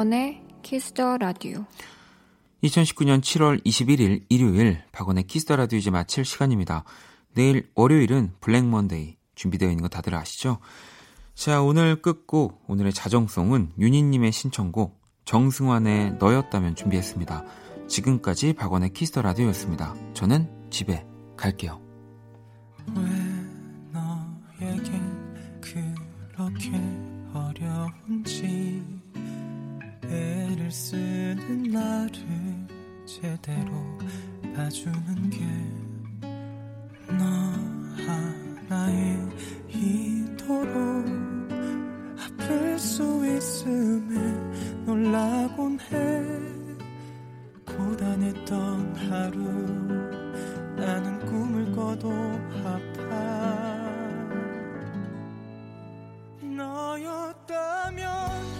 [0.05, 1.65] 박원의 Kiss the Radio.
[2.63, 6.85] 2019년 7월 21일 일요일 박원의 Kiss the Radio 이제 마칠 시간입니다.
[7.35, 10.59] 내일 월요일은 Black Monday 준비되어 있는 거 다들 아시죠?
[11.35, 17.45] 자, 오늘 끝곡 오늘의 자정송은 윤희님의 신청곡 정승환의 너였다면 준비했습니다.
[17.89, 19.95] 지금까지 박원의 Kiss the Radio였습니다.
[20.13, 21.07] 저는 집에
[21.39, 21.81] 갈게요.
[22.95, 23.03] 왜
[24.61, 24.94] 너에게
[30.75, 32.11] 쓰는 나를
[33.07, 33.71] 제대로
[34.55, 35.85] 봐주는 게
[37.09, 37.25] 너
[38.07, 39.19] 하나의
[39.69, 41.07] 이토록
[42.19, 44.19] 아플 수 있음에
[44.85, 46.25] 놀라곤 해.
[47.67, 49.39] 고단했던 하루
[50.77, 52.11] 나는 꿈을 꿔도
[52.65, 53.15] 아파.
[56.43, 58.54] 너였다면 것